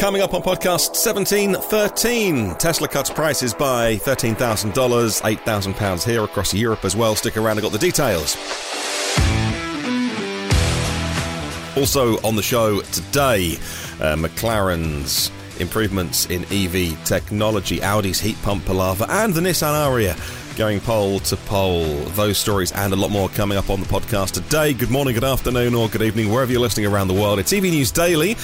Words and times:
Coming 0.00 0.22
up 0.22 0.32
on 0.32 0.40
podcast 0.40 0.96
1713, 0.96 2.54
Tesla 2.54 2.88
cuts 2.88 3.10
prices 3.10 3.52
by 3.52 3.96
$13,000, 3.96 4.72
£8,000 4.72 6.04
here 6.06 6.24
across 6.24 6.54
Europe 6.54 6.86
as 6.86 6.96
well. 6.96 7.14
Stick 7.14 7.36
around, 7.36 7.58
I've 7.58 7.64
got 7.64 7.72
the 7.72 7.78
details. 7.78 8.34
Also 11.76 12.16
on 12.26 12.34
the 12.34 12.42
show 12.42 12.80
today, 12.80 13.56
uh, 14.00 14.16
McLaren's 14.16 15.30
improvements 15.60 16.24
in 16.30 16.46
EV 16.50 17.04
technology, 17.04 17.82
Audi's 17.82 18.20
heat 18.20 18.40
pump 18.42 18.64
palaver, 18.64 19.04
and 19.10 19.34
the 19.34 19.42
Nissan 19.42 19.74
Ariya 19.74 20.16
going 20.56 20.80
pole 20.80 21.20
to 21.20 21.36
pole. 21.36 21.96
Those 22.10 22.38
stories 22.38 22.72
and 22.72 22.92
a 22.92 22.96
lot 22.96 23.10
more 23.10 23.28
coming 23.30 23.56
up 23.56 23.70
on 23.70 23.80
the 23.80 23.86
podcast 23.86 24.32
today. 24.32 24.72
Good 24.72 24.90
morning, 24.90 25.14
good 25.14 25.24
afternoon, 25.24 25.74
or 25.74 25.88
good 25.88 26.02
evening, 26.02 26.30
wherever 26.30 26.50
you're 26.50 26.60
listening 26.60 26.86
around 26.86 27.08
the 27.08 27.14
world. 27.14 27.38
It's 27.38 27.52
EV 27.52 27.64
News 27.64 27.90
Daily 27.90 28.36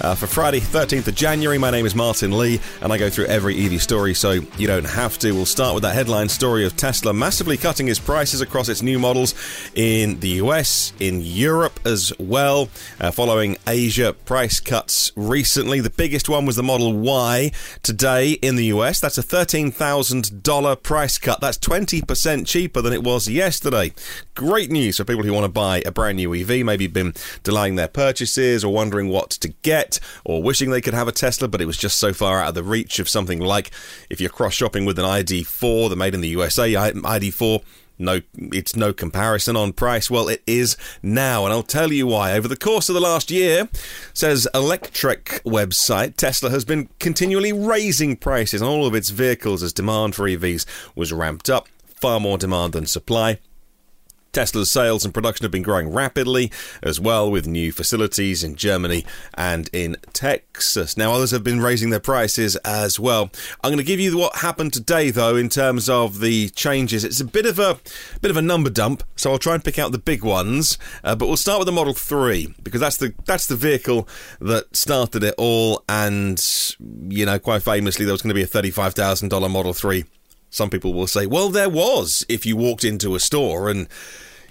uh, 0.00 0.14
for 0.14 0.26
Friday, 0.26 0.60
13th 0.60 1.08
of 1.08 1.14
January. 1.14 1.58
My 1.58 1.70
name 1.70 1.86
is 1.86 1.94
Martyn 1.94 2.36
Lee, 2.36 2.60
and 2.80 2.92
I 2.92 2.98
go 2.98 3.10
through 3.10 3.26
every 3.26 3.64
EV 3.64 3.80
story 3.82 4.14
so 4.14 4.32
you 4.32 4.66
don't 4.66 4.84
have 4.84 5.18
to. 5.18 5.32
We'll 5.32 5.46
start 5.46 5.74
with 5.74 5.82
that 5.82 5.94
headline 5.94 6.28
story 6.28 6.64
of 6.64 6.76
Tesla 6.76 7.12
massively 7.12 7.56
cutting 7.56 7.88
its 7.88 7.98
prices 7.98 8.40
across 8.40 8.68
its 8.68 8.82
new 8.82 8.98
models 8.98 9.34
in 9.74 10.20
the 10.20 10.28
US, 10.40 10.92
in 11.00 11.20
Europe 11.20 11.80
as 11.84 12.12
well, 12.18 12.68
uh, 13.00 13.10
following 13.10 13.56
Asia 13.66 14.12
price 14.12 14.60
cuts 14.60 15.12
recently. 15.16 15.80
The 15.80 15.90
biggest 15.90 16.28
one 16.28 16.46
was 16.46 16.56
the 16.56 16.62
Model 16.62 16.92
Y 16.92 17.52
today 17.82 18.32
in 18.32 18.56
the 18.56 18.66
US. 18.66 19.00
That's 19.00 19.18
a 19.18 19.22
$13,000 19.22 20.82
price 20.82 21.18
cut. 21.18 21.40
That's 21.40 21.58
20% 21.58 22.46
cheaper 22.46 22.80
than 22.80 22.92
it 22.92 23.02
was 23.02 23.28
yesterday. 23.28 23.92
Great 24.34 24.70
news 24.70 24.96
for 24.96 25.04
people 25.04 25.24
who 25.24 25.32
want 25.32 25.44
to 25.44 25.48
buy 25.52 25.82
a 25.86 25.92
brand 25.92 26.16
new 26.16 26.34
EV, 26.34 26.64
maybe 26.64 26.86
been 26.86 27.14
delaying 27.42 27.76
their 27.76 27.88
purchases 27.88 28.64
or 28.64 28.72
wondering 28.72 29.08
what 29.08 29.30
to 29.30 29.48
get 29.48 29.83
or 30.24 30.42
wishing 30.42 30.70
they 30.70 30.80
could 30.80 30.94
have 30.94 31.08
a 31.08 31.12
Tesla, 31.12 31.48
but 31.48 31.60
it 31.60 31.66
was 31.66 31.76
just 31.76 31.98
so 31.98 32.12
far 32.12 32.40
out 32.40 32.48
of 32.48 32.54
the 32.54 32.62
reach 32.62 32.98
of 32.98 33.08
something 33.08 33.40
like 33.40 33.70
if 34.10 34.20
you're 34.20 34.30
cross 34.30 34.54
shopping 34.54 34.84
with 34.84 34.98
an 34.98 35.04
ID4, 35.04 35.88
the 35.88 35.96
made 35.96 36.14
in 36.14 36.20
the 36.20 36.28
USA 36.28 36.72
ID4 36.72 37.62
no 37.98 38.20
it's 38.34 38.74
no 38.74 38.92
comparison 38.92 39.56
on 39.56 39.72
price. 39.72 40.10
Well 40.10 40.28
it 40.28 40.42
is 40.46 40.76
now 41.02 41.44
and 41.44 41.52
i'll 41.52 41.62
tell 41.62 41.92
you 41.92 42.06
why. 42.06 42.32
Over 42.32 42.48
the 42.48 42.56
course 42.56 42.88
of 42.88 42.94
the 42.94 43.00
last 43.00 43.30
year 43.30 43.68
says 44.12 44.48
Electrek 44.54 45.42
website 45.42 46.16
tesla 46.16 46.50
has 46.50 46.64
been 46.64 46.88
continually 46.98 47.52
raising 47.52 48.16
prices 48.16 48.62
on 48.62 48.68
all 48.68 48.86
of 48.86 48.94
its 48.94 49.10
vehicles 49.10 49.62
as 49.62 49.72
demand 49.72 50.14
for 50.14 50.28
evs 50.28 50.66
was 50.94 51.12
ramped 51.12 51.48
up. 51.48 51.68
Far 51.86 52.20
more 52.20 52.38
demand 52.38 52.72
than 52.72 52.86
supply 52.86 53.38
Tesla's 54.34 54.70
sales 54.70 55.04
and 55.04 55.14
production 55.14 55.44
have 55.44 55.52
been 55.52 55.62
growing 55.62 55.92
rapidly 55.92 56.50
as 56.82 57.00
well, 57.00 57.30
with 57.30 57.46
new 57.46 57.72
facilities 57.72 58.42
in 58.42 58.56
Germany 58.56 59.06
and 59.34 59.70
in 59.72 59.96
Texas. 60.12 60.96
Now, 60.96 61.12
others 61.12 61.30
have 61.30 61.44
been 61.44 61.60
raising 61.60 61.90
their 61.90 62.00
prices 62.00 62.56
as 62.56 62.98
well. 62.98 63.30
I'm 63.62 63.70
going 63.70 63.78
to 63.78 63.84
give 63.84 64.00
you 64.00 64.18
what 64.18 64.36
happened 64.36 64.72
today, 64.72 65.10
though, 65.10 65.36
in 65.36 65.48
terms 65.48 65.88
of 65.88 66.20
the 66.20 66.48
changes. 66.50 67.04
It's 67.04 67.20
a 67.20 67.24
bit 67.24 67.46
of 67.46 67.58
a 67.58 67.78
bit 68.20 68.30
of 68.30 68.36
a 68.36 68.42
number 68.42 68.70
dump, 68.70 69.04
so 69.16 69.30
I'll 69.30 69.38
try 69.38 69.54
and 69.54 69.64
pick 69.64 69.78
out 69.78 69.92
the 69.92 69.98
big 69.98 70.24
ones. 70.24 70.78
Uh, 71.04 71.14
but 71.14 71.28
we'll 71.28 71.36
start 71.36 71.60
with 71.60 71.66
the 71.66 71.72
Model 71.72 71.94
Three 71.94 72.52
because 72.62 72.80
that's 72.80 72.96
the 72.96 73.14
that's 73.24 73.46
the 73.46 73.56
vehicle 73.56 74.08
that 74.40 74.74
started 74.74 75.22
it 75.22 75.34
all, 75.38 75.84
and 75.88 76.44
you 77.08 77.24
know, 77.24 77.38
quite 77.38 77.62
famously, 77.62 78.04
there 78.04 78.12
was 78.12 78.22
going 78.22 78.30
to 78.30 78.34
be 78.34 78.42
a 78.42 78.46
thirty-five 78.46 78.94
thousand 78.94 79.28
dollar 79.28 79.48
Model 79.48 79.72
Three 79.72 80.04
some 80.54 80.70
people 80.70 80.94
will 80.94 81.08
say, 81.08 81.26
well, 81.26 81.48
there 81.48 81.68
was 81.68 82.24
if 82.28 82.46
you 82.46 82.56
walked 82.56 82.84
into 82.84 83.16
a 83.16 83.20
store 83.20 83.68
and 83.68 83.88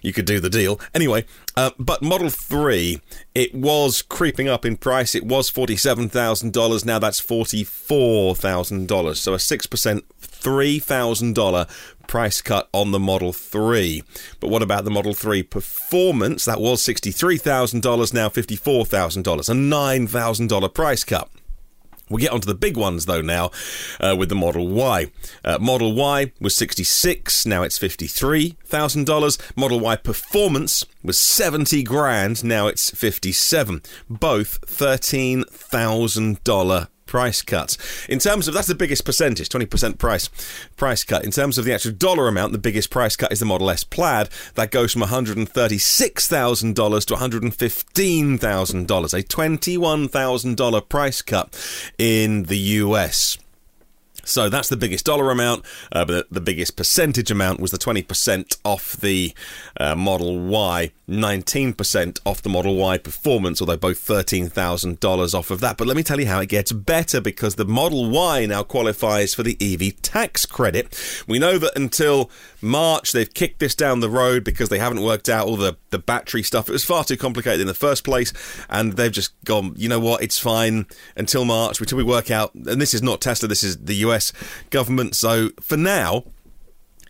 you 0.02 0.12
could 0.12 0.26
do 0.26 0.42
the 0.42 0.50
deal. 0.50 0.82
Anyway, 0.94 1.24
uh, 1.56 1.72
but 1.80 2.02
Model 2.02 2.30
3, 2.30 3.00
it 3.34 3.56
was 3.56 4.02
creeping 4.02 4.50
up 4.50 4.66
in 4.66 4.76
price. 4.76 5.16
It 5.16 5.26
was 5.26 5.50
$47,000. 5.50 6.86
Now 6.86 7.00
that's 7.00 7.22
$44,000. 7.22 9.16
So 9.16 9.34
a 9.34 9.38
6%, 9.38 10.02
$3,000 10.22 11.70
price 12.06 12.42
cut 12.42 12.68
on 12.74 12.92
the 12.92 13.00
Model 13.00 13.32
3. 13.32 14.04
But 14.42 14.50
what 14.50 14.62
about 14.62 14.84
the 14.84 14.92
Model 14.92 15.14
3 15.14 15.42
Performance? 15.44 16.44
That 16.44 16.60
was 16.60 16.82
$63,000, 16.82 18.14
now 18.14 18.28
$54,000. 18.28 19.50
A 19.50 19.54
$9,000 19.54 20.74
price 20.74 21.06
cut. 21.06 21.30
We'll 22.14 22.22
get 22.22 22.32
onto 22.32 22.46
the 22.46 22.54
big 22.54 22.78
ones 22.78 23.08
though 23.08 23.22
now 23.22 23.50
uh, 24.00 24.16
with 24.16 24.30
the 24.30 24.36
Model 24.36 24.68
Y. 24.68 25.08
Uh, 25.44 25.58
Model 25.60 25.96
Y 25.96 26.32
was 26.40 26.56
66, 26.56 27.48
now 27.48 27.64
it's 27.64 27.80
$53,000. 27.80 29.58
Model 29.58 29.80
Y 29.80 29.96
Performance 29.96 30.86
was 31.04 31.18
70 31.18 31.82
grand, 31.82 32.44
now 32.44 32.68
it's 32.68 32.92
57. 32.92 33.82
Both 34.12 34.62
$13,000 34.68 36.88
price 37.14 37.44
cuts. 37.44 37.78
In 38.10 38.18
terms 38.18 38.48
of 38.48 38.56
that's 38.56 38.66
the 38.66 38.74
biggest 38.74 39.06
percentage, 39.06 39.48
20% 39.48 40.00
price 40.00 40.32
price 40.78 41.04
cut. 41.04 41.24
In 41.24 41.30
terms 41.30 41.60
of 41.60 41.66
the 41.66 41.72
actual 41.72 41.92
dollar 41.92 42.28
amount, 42.28 42.54
the 42.54 42.58
biggest 42.58 42.90
price 42.90 43.16
cut 43.16 43.32
is 43.32 43.40
the 43.40 43.46
Model 43.46 43.70
S 43.70 43.84
Plaid. 43.84 44.30
That 44.56 44.72
goes 44.72 44.94
from 44.94 45.04
$136,000 45.04 47.06
to 47.06 47.14
$115,000, 47.14 49.14
a 49.14 49.24
$21,000 49.24 50.90
price 50.90 51.22
cut 51.22 51.92
in 52.00 52.46
the 52.46 52.58
US. 52.58 53.38
So 54.26 54.48
that's 54.48 54.70
the 54.70 54.78
biggest 54.78 55.06
dollar 55.06 55.32
amount, 55.32 55.66
uh, 55.92 56.06
but 56.06 56.30
the, 56.32 56.40
biggest 56.44 56.76
percentage 56.76 57.32
amount 57.32 57.60
was 57.60 57.72
the 57.72 57.78
20% 57.78 58.58
off 58.64 58.94
the 58.94 59.34
uh, 59.80 59.96
Model 59.96 60.40
Y, 60.40 60.92
19% 61.10 62.20
off 62.26 62.42
the 62.42 62.50
Model 62.50 62.76
Y 62.76 62.98
Performance, 62.98 63.62
although 63.62 63.78
both 63.78 64.06
$13,000 64.06 65.34
off 65.34 65.52
of 65.52 65.60
that. 65.60 65.78
But 65.78 65.88
let 65.88 65.98
me 65.98 66.04
tell 66.04 66.20
you 66.20 66.28
how 66.28 66.40
it 66.40 66.48
gets 66.48 66.72
better 66.72 67.20
because 67.20 67.56
the 67.56 67.66
Model 67.66 68.10
Y 68.10 68.46
now 68.46 68.64
qualifies 68.64 69.34
for 69.34 69.44
the 69.44 69.58
EV 69.60 70.02
tax 70.02 70.46
credit. 70.46 71.24
We 71.28 71.40
know 71.40 71.58
that 71.58 71.78
until 71.78 72.30
March, 72.62 73.12
they've 73.12 73.34
kicked 73.34 73.60
this 73.60 73.76
down 73.76 74.00
the 74.00 74.10
road 74.10 74.44
because 74.44 74.70
they 74.70 74.80
haven't 74.80 75.02
worked 75.02 75.28
out 75.28 75.48
all 75.48 75.58
the, 75.58 75.78
the 75.90 76.00
battery 76.00 76.44
stuff. 76.44 76.70
It 76.70 76.74
was 76.74 76.86
far 76.86 77.04
too 77.04 77.18
complicated 77.18 77.62
in 77.62 77.68
the 77.68 77.74
first 77.74 78.04
place, 78.04 78.32
and 78.70 78.94
they've 78.94 79.12
just 79.12 79.34
gone, 79.44 79.74
you 79.76 79.90
know 79.90 80.00
what, 80.00 80.24
it's 80.24 80.40
fine 80.40 80.86
until 81.18 81.46
March, 81.46 81.80
until 81.80 81.98
we 81.98 82.04
work 82.04 82.32
out. 82.32 82.54
And 82.54 82.82
this 82.82 82.94
is 82.94 83.02
not 83.02 83.20
Tesla, 83.20 83.50
this 83.50 83.64
is 83.64 83.78
the 83.78 83.96
US 83.96 84.13
US 84.14 84.32
government. 84.70 85.16
So 85.16 85.50
for 85.62 85.78
now, 85.78 86.24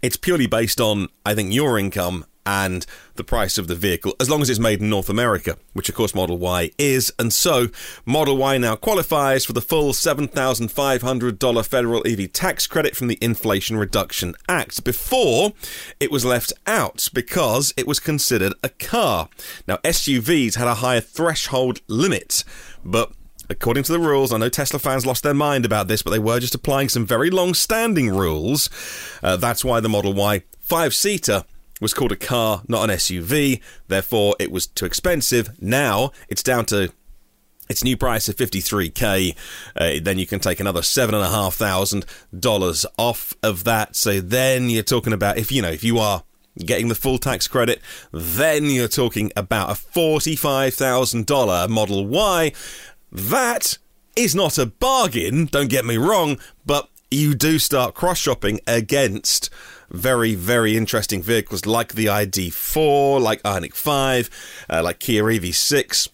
it's 0.01 0.17
purely 0.17 0.47
based 0.47 0.81
on, 0.81 1.07
I 1.25 1.33
think, 1.33 1.53
your 1.53 1.79
income 1.79 2.25
and 2.45 2.85
the 3.15 3.23
price 3.23 3.57
of 3.57 3.67
the 3.67 3.75
vehicle, 3.75 4.13
as 4.19 4.29
long 4.29 4.41
as 4.41 4.49
it's 4.49 4.59
made 4.59 4.81
in 4.81 4.89
North 4.89 5.09
America, 5.09 5.57
which 5.71 5.87
of 5.87 5.95
course 5.95 6.13
Model 6.13 6.37
Y 6.37 6.71
is. 6.77 7.09
And 7.17 7.31
so 7.31 7.67
Model 8.05 8.35
Y 8.35 8.57
now 8.57 8.75
qualifies 8.75 9.45
for 9.45 9.53
the 9.53 9.61
full 9.61 9.93
$7,500 9.93 11.65
federal 11.65 12.05
EV 12.05 12.33
tax 12.33 12.67
credit 12.67 12.97
from 12.97 13.07
the 13.07 13.17
Inflation 13.21 13.77
Reduction 13.77 14.35
Act. 14.49 14.83
Before, 14.83 15.53
it 16.01 16.11
was 16.11 16.25
left 16.25 16.51
out 16.67 17.07
because 17.13 17.73
it 17.77 17.87
was 17.87 18.01
considered 18.01 18.53
a 18.61 18.69
car. 18.69 19.29
Now, 19.65 19.77
SUVs 19.77 20.55
had 20.55 20.67
a 20.67 20.75
higher 20.75 21.01
threshold 21.01 21.79
limit, 21.87 22.43
but 22.83 23.13
according 23.49 23.83
to 23.83 23.91
the 23.91 23.99
rules, 23.99 24.31
I 24.31 24.37
know 24.37 24.49
Tesla 24.49 24.79
fans 24.79 25.05
lost 25.05 25.23
their 25.23 25.33
mind 25.33 25.65
about 25.65 25.87
this, 25.87 26.01
but 26.01 26.11
they 26.11 26.19
were 26.19 26.39
just 26.39 26.55
applying 26.55 26.89
some 26.89 27.05
very 27.05 27.29
long 27.29 27.53
standing 27.53 28.09
rules. 28.09 28.69
Uh, 29.21 29.37
that's 29.37 29.63
why 29.65 29.79
the 29.79 29.89
Model 29.89 30.13
Y 30.13 30.43
five 30.59 30.93
seater 30.93 31.43
was 31.81 31.93
called 31.93 32.11
a 32.11 32.15
car, 32.15 32.63
not 32.67 32.89
an 32.89 32.95
SUV. 32.95 33.61
Therefore, 33.87 34.35
it 34.39 34.51
was 34.51 34.67
too 34.67 34.85
expensive. 34.85 35.61
Now 35.61 36.11
it's 36.29 36.43
down 36.43 36.65
to 36.67 36.91
its 37.69 37.83
new 37.83 37.97
price 37.97 38.27
of 38.29 38.35
53k. 38.35 39.35
Uh, 39.75 39.99
then 40.01 40.19
you 40.19 40.25
can 40.25 40.39
take 40.39 40.59
another 40.59 40.81
seven 40.81 41.15
and 41.15 41.23
a 41.23 41.29
half 41.29 41.55
thousand 41.55 42.05
dollars 42.37 42.85
off 42.97 43.33
of 43.43 43.63
that. 43.65 43.95
So 43.95 44.19
then 44.19 44.69
you're 44.69 44.83
talking 44.83 45.13
about 45.13 45.37
if 45.37 45.51
you 45.51 45.61
know 45.61 45.69
if 45.69 45.83
you 45.83 45.99
are 45.99 46.23
getting 46.59 46.87
the 46.87 46.95
full 46.95 47.17
tax 47.17 47.47
credit, 47.47 47.81
then 48.11 48.65
you're 48.65 48.87
talking 48.87 49.31
about 49.35 49.69
a 49.69 49.73
$45,000 49.73 51.69
Model 51.69 52.05
Y 52.05 52.51
that 53.13 53.77
is 54.15 54.35
not 54.35 54.57
a 54.57 54.65
bargain, 54.65 55.45
don't 55.45 55.69
get 55.69 55.85
me 55.85 55.97
wrong, 55.97 56.39
but 56.65 56.89
you 57.09 57.35
do 57.35 57.59
start 57.59 57.93
cross 57.93 58.17
shopping 58.17 58.59
against 58.65 59.49
very, 59.91 60.33
very 60.33 60.75
interesting 60.75 61.21
vehicles 61.21 61.65
like 61.65 61.93
the 61.93 62.07
ID4, 62.07 63.21
like 63.21 63.41
Ioniq 63.43 63.75
5, 63.75 64.65
uh, 64.69 64.83
like 64.83 64.99
Kia 64.99 65.23
EV6 65.23 66.09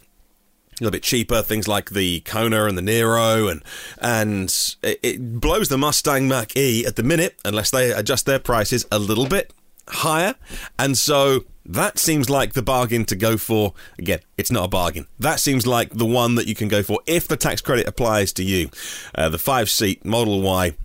a 0.80 0.84
little 0.84 0.92
bit 0.92 1.04
cheaper, 1.04 1.42
things 1.42 1.68
like 1.68 1.90
the 1.90 2.22
Kona 2.22 2.66
and 2.66 2.78
the 2.78 2.82
Niro, 2.82 3.52
and 3.52 3.64
and 4.02 4.78
it, 4.82 5.00
it 5.04 5.40
blows 5.40 5.68
the 5.68 5.78
Mustang 5.78 6.28
Mach 6.28 6.56
E 6.56 6.86
at 6.86 6.96
the 6.96 7.04
minute, 7.04 7.38
unless 7.44 7.72
they 7.72 7.92
adjust 7.92 8.26
their 8.26 8.40
prices 8.40 8.86
a 8.92 8.98
little 9.00 9.28
bit 9.28 9.54
higher. 9.90 10.36
And 10.78 10.98
so 10.98 11.44
that 11.70 12.00
seems 12.00 12.30
like 12.30 12.54
the 12.54 12.62
bargain 12.62 13.06
to 13.06 13.16
go 13.16 13.38
for. 13.38 13.74
Again, 13.98 14.20
it's 14.38 14.52
not 14.52 14.66
a 14.66 14.68
bargain. 14.68 15.08
That 15.20 15.40
seems 15.40 15.68
like 15.68 15.92
the 15.94 16.06
one 16.06 16.36
that 16.36 16.48
you 16.48 16.56
can 16.56 16.68
go 16.68 16.82
for 16.84 17.00
if 17.06 17.28
the 17.28 17.38
tax 17.38 17.62
credit 17.62 17.88
applies 17.88 18.34
to 18.34 18.44
you. 18.44 18.70
Uh, 19.14 19.30
the 19.30 19.38
five 19.38 19.70
seat 19.70 20.04
Model 20.04 20.42
Y, 20.42 20.76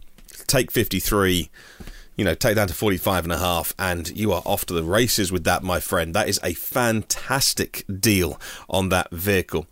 take 0.47 0.71
53 0.71 1.51
you 2.17 2.25
know, 2.25 2.35
take 2.35 2.55
down 2.55 2.69
to 2.69 2.75
45 2.75 3.25
and 3.25 3.33
a 3.33 3.39
half, 3.39 3.75
and 3.79 4.17
you 4.17 4.33
are 4.33 4.43
off 4.45 4.65
to 4.67 4.75
the 4.75 4.85
races 4.85 5.33
with 5.33 5.45
that, 5.45 5.63
my 5.63 5.81
friend. 5.81 6.15
That 6.15 6.29
is 6.29 6.39
a 6.45 6.55
fantastic 6.55 7.85
deal 8.01 8.41
on 8.71 8.89
that 8.91 9.11
vehicle. 9.11 9.67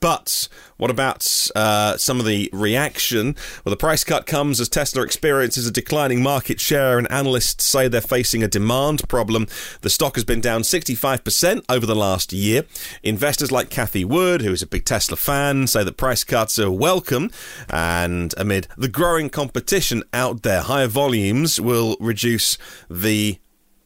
But 0.00 0.48
what 0.78 0.90
about 0.90 1.50
uh, 1.54 1.96
some 1.96 2.18
of 2.18 2.26
the 2.26 2.50
reaction? 2.52 3.36
Well, 3.64 3.70
the 3.70 3.76
price 3.76 4.02
cut 4.02 4.26
comes 4.26 4.60
as 4.60 4.68
Tesla 4.68 5.02
experiences 5.02 5.66
a 5.66 5.70
declining 5.70 6.22
market 6.22 6.60
share, 6.60 6.98
and 6.98 7.10
analysts 7.10 7.64
say 7.64 7.86
they're 7.86 8.00
facing 8.00 8.42
a 8.42 8.48
demand 8.48 9.08
problem. 9.08 9.46
The 9.82 9.90
stock 9.90 10.16
has 10.16 10.24
been 10.24 10.40
down 10.40 10.62
65% 10.62 11.64
over 11.68 11.86
the 11.86 11.94
last 11.94 12.32
year. 12.32 12.64
Investors 13.02 13.52
like 13.52 13.70
Cathie 13.70 14.04
Wood, 14.04 14.42
who 14.42 14.52
is 14.52 14.62
a 14.62 14.66
big 14.66 14.84
Tesla 14.84 15.16
fan, 15.16 15.68
say 15.68 15.84
that 15.84 15.96
price 15.96 16.24
cuts 16.24 16.58
are 16.58 16.70
welcome, 16.70 17.30
and 17.70 18.34
amid 18.36 18.66
the 18.76 18.88
growing 18.88 19.30
competition 19.30 20.02
out 20.12 20.42
there, 20.42 20.62
higher 20.62 20.88
volumes 20.88 21.60
will 21.60 21.96
reduce 22.00 22.58
the 22.90 23.38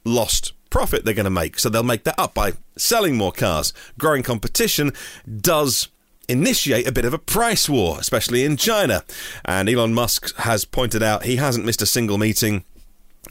lost 0.05 0.55
profit 0.71 1.05
they're 1.05 1.15
going 1.15 1.25
to 1.25 1.31
make. 1.31 1.59
So 1.59 1.69
they'll 1.69 1.83
make 1.83 2.05
that 2.05 2.19
up 2.19 2.35
by 2.35 2.53
selling 2.77 3.17
more 3.17 3.33
cars. 3.33 3.73
Growing 3.99 4.23
competition 4.23 4.93
does 5.41 5.89
initiate 6.29 6.87
a 6.87 6.93
bit 6.93 7.05
of 7.05 7.13
a 7.13 7.19
price 7.19 7.69
war, 7.69 7.99
especially 7.99 8.45
in 8.45 8.57
China. 8.57 9.05
And 9.45 9.69
Elon 9.69 9.93
Musk 9.93 10.35
has 10.37 10.65
pointed 10.65 11.03
out 11.03 11.25
he 11.25 11.37
hasn't 11.37 11.67
missed 11.67 11.83
a 11.83 11.87
single 11.87 12.19
meeting 12.19 12.65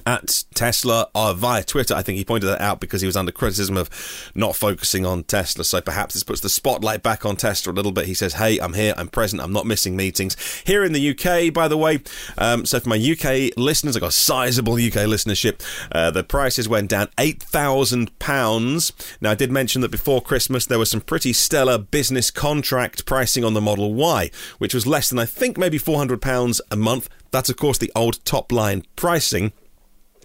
at 0.05 0.43
Tesla 0.53 1.09
uh, 1.15 1.33
via 1.33 1.63
Twitter. 1.63 1.93
I 1.93 2.01
think 2.01 2.17
he 2.17 2.25
pointed 2.25 2.47
that 2.47 2.61
out 2.61 2.79
because 2.79 3.01
he 3.01 3.07
was 3.07 3.17
under 3.17 3.31
criticism 3.31 3.77
of 3.77 3.89
not 4.35 4.55
focusing 4.55 5.05
on 5.05 5.23
Tesla. 5.23 5.63
So 5.63 5.81
perhaps 5.81 6.13
this 6.13 6.23
puts 6.23 6.41
the 6.41 6.49
spotlight 6.49 7.03
back 7.03 7.25
on 7.25 7.35
Tesla 7.35 7.71
a 7.71 7.75
little 7.75 7.91
bit. 7.91 8.05
He 8.05 8.13
says, 8.13 8.33
Hey, 8.33 8.57
I'm 8.59 8.73
here, 8.73 8.93
I'm 8.97 9.07
present, 9.07 9.41
I'm 9.41 9.53
not 9.53 9.65
missing 9.65 9.95
meetings. 9.95 10.35
Here 10.65 10.83
in 10.83 10.93
the 10.93 11.09
UK, 11.09 11.53
by 11.53 11.67
the 11.67 11.77
way, 11.77 11.99
um, 12.37 12.65
so 12.65 12.79
for 12.79 12.89
my 12.89 12.97
UK 12.97 13.57
listeners, 13.57 13.95
I've 13.95 14.01
got 14.01 14.09
a 14.09 14.11
sizable 14.11 14.73
UK 14.73 15.07
listenership. 15.07 15.61
Uh, 15.91 16.11
the 16.11 16.23
prices 16.23 16.69
went 16.69 16.89
down 16.89 17.07
£8,000. 17.17 18.91
Now, 19.21 19.31
I 19.31 19.35
did 19.35 19.51
mention 19.51 19.81
that 19.81 19.91
before 19.91 20.21
Christmas 20.21 20.65
there 20.65 20.79
was 20.79 20.91
some 20.91 21.01
pretty 21.01 21.33
stellar 21.33 21.77
business 21.77 22.31
contract 22.31 23.05
pricing 23.05 23.43
on 23.43 23.53
the 23.53 23.61
Model 23.61 23.93
Y, 23.93 24.31
which 24.57 24.73
was 24.73 24.87
less 24.87 25.09
than 25.09 25.19
I 25.19 25.25
think 25.25 25.57
maybe 25.57 25.79
£400 25.79 26.61
a 26.71 26.75
month. 26.75 27.09
That's, 27.31 27.49
of 27.49 27.57
course, 27.57 27.77
the 27.77 27.91
old 27.95 28.23
top 28.25 28.51
line 28.51 28.83
pricing. 28.95 29.51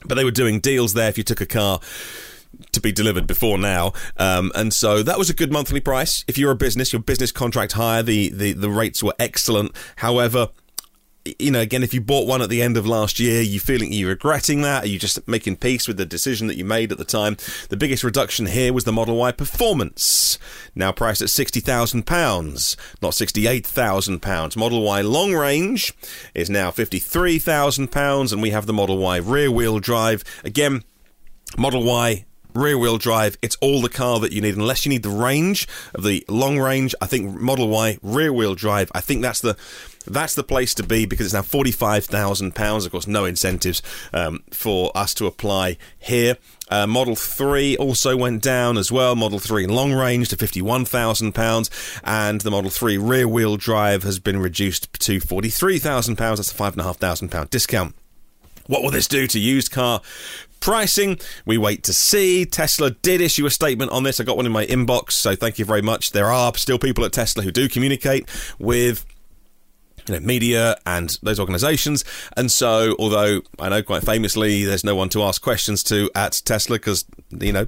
But 0.04 0.16
they 0.16 0.24
were 0.24 0.30
doing 0.30 0.60
deals 0.60 0.94
there 0.94 1.08
if 1.08 1.18
you 1.18 1.24
took 1.24 1.40
a 1.40 1.46
car 1.46 1.80
to 2.72 2.80
be 2.80 2.92
delivered 2.92 3.26
before 3.26 3.58
now. 3.58 3.92
Um, 4.16 4.52
and 4.54 4.72
so 4.72 5.02
that 5.02 5.18
was 5.18 5.30
a 5.30 5.34
good 5.34 5.52
monthly 5.52 5.80
price. 5.80 6.24
If 6.28 6.38
you're 6.38 6.52
a 6.52 6.56
business, 6.56 6.92
your 6.92 7.02
business 7.02 7.32
contract 7.32 7.72
hire, 7.72 8.02
the, 8.02 8.30
the, 8.30 8.52
the 8.52 8.70
rates 8.70 9.02
were 9.02 9.14
excellent. 9.18 9.72
However, 9.96 10.50
you 11.38 11.50
know, 11.50 11.60
again, 11.60 11.82
if 11.82 11.94
you 11.94 12.00
bought 12.00 12.26
one 12.26 12.42
at 12.42 12.50
the 12.50 12.60
end 12.60 12.76
of 12.76 12.86
last 12.86 13.18
year, 13.18 13.40
you 13.40 13.58
feeling 13.58 13.92
you 13.92 14.08
regretting 14.08 14.62
that? 14.62 14.84
Are 14.84 14.88
you 14.88 14.98
just 14.98 15.26
making 15.26 15.56
peace 15.56 15.88
with 15.88 15.96
the 15.96 16.04
decision 16.04 16.48
that 16.48 16.56
you 16.56 16.64
made 16.64 16.92
at 16.92 16.98
the 16.98 17.04
time? 17.04 17.36
The 17.70 17.76
biggest 17.76 18.04
reduction 18.04 18.46
here 18.46 18.72
was 18.72 18.84
the 18.84 18.92
Model 18.92 19.16
Y 19.16 19.32
Performance, 19.32 20.38
now 20.74 20.92
priced 20.92 21.22
at 21.22 21.30
sixty 21.30 21.60
thousand 21.60 22.04
pounds, 22.04 22.76
not 23.00 23.14
sixty-eight 23.14 23.66
thousand 23.66 24.20
pounds. 24.20 24.56
Model 24.56 24.82
Y 24.82 25.00
Long 25.00 25.32
Range 25.32 25.92
is 26.34 26.50
now 26.50 26.70
fifty-three 26.70 27.38
thousand 27.38 27.90
pounds, 27.90 28.32
and 28.32 28.42
we 28.42 28.50
have 28.50 28.66
the 28.66 28.72
Model 28.72 28.98
Y 28.98 29.16
Rear 29.16 29.50
Wheel 29.50 29.78
Drive 29.78 30.24
again. 30.44 30.84
Model 31.56 31.84
Y 31.84 32.26
rear 32.54 32.78
wheel 32.78 32.98
drive. 32.98 33.36
It's 33.42 33.56
all 33.56 33.82
the 33.82 33.88
car 33.88 34.20
that 34.20 34.32
you 34.32 34.40
need, 34.40 34.56
unless 34.56 34.86
you 34.86 34.90
need 34.90 35.02
the 35.02 35.08
range 35.08 35.66
of 35.94 36.04
the 36.04 36.24
long 36.28 36.58
range. 36.58 36.94
I 37.00 37.06
think 37.06 37.40
Model 37.40 37.68
Y 37.68 37.98
rear 38.02 38.32
wheel 38.32 38.54
drive. 38.54 38.90
I 38.94 39.00
think 39.00 39.22
that's 39.22 39.40
the 39.40 39.56
that's 40.06 40.34
the 40.34 40.44
place 40.44 40.74
to 40.74 40.82
be 40.82 41.06
because 41.06 41.26
it's 41.26 41.34
now 41.34 41.42
forty 41.42 41.72
five 41.72 42.04
thousand 42.04 42.54
pounds. 42.54 42.86
Of 42.86 42.92
course, 42.92 43.06
no 43.06 43.24
incentives 43.24 43.82
um, 44.12 44.42
for 44.50 44.90
us 44.94 45.14
to 45.14 45.26
apply 45.26 45.76
here. 45.98 46.36
Uh, 46.70 46.86
Model 46.86 47.14
3 47.14 47.76
also 47.76 48.16
went 48.16 48.42
down 48.42 48.78
as 48.78 48.90
well. 48.90 49.14
Model 49.14 49.38
3 49.38 49.66
long 49.66 49.92
range 49.92 50.30
to 50.30 50.36
£51,000, 50.36 52.00
and 52.02 52.40
the 52.40 52.50
Model 52.50 52.70
3 52.70 52.96
rear 52.96 53.28
wheel 53.28 53.56
drive 53.56 54.02
has 54.02 54.18
been 54.18 54.38
reduced 54.38 54.92
to 55.00 55.18
£43,000. 55.18 56.16
That's 56.16 56.50
a 56.50 56.54
£5,500 56.54 57.50
discount. 57.50 57.94
What 58.66 58.82
will 58.82 58.90
this 58.90 59.06
do 59.06 59.26
to 59.26 59.38
used 59.38 59.70
car 59.70 60.00
pricing? 60.60 61.18
We 61.44 61.58
wait 61.58 61.82
to 61.84 61.92
see. 61.92 62.46
Tesla 62.46 62.90
did 62.90 63.20
issue 63.20 63.44
a 63.44 63.50
statement 63.50 63.90
on 63.90 64.02
this. 64.02 64.18
I 64.18 64.24
got 64.24 64.38
one 64.38 64.46
in 64.46 64.52
my 64.52 64.64
inbox, 64.64 65.12
so 65.12 65.36
thank 65.36 65.58
you 65.58 65.66
very 65.66 65.82
much. 65.82 66.12
There 66.12 66.30
are 66.30 66.54
still 66.56 66.78
people 66.78 67.04
at 67.04 67.12
Tesla 67.12 67.42
who 67.42 67.52
do 67.52 67.68
communicate 67.68 68.26
with 68.58 69.04
you 70.06 70.14
know, 70.14 70.20
media 70.20 70.76
and 70.86 71.18
those 71.22 71.40
organizations. 71.40 72.04
And 72.36 72.50
so, 72.50 72.94
although 72.98 73.40
I 73.58 73.68
know 73.68 73.82
quite 73.82 74.04
famously 74.04 74.64
there's 74.64 74.84
no 74.84 74.94
one 74.94 75.08
to 75.10 75.22
ask 75.22 75.40
questions 75.42 75.82
to 75.84 76.10
at 76.14 76.42
Tesla 76.44 76.76
because, 76.76 77.04
you 77.30 77.52
know, 77.52 77.66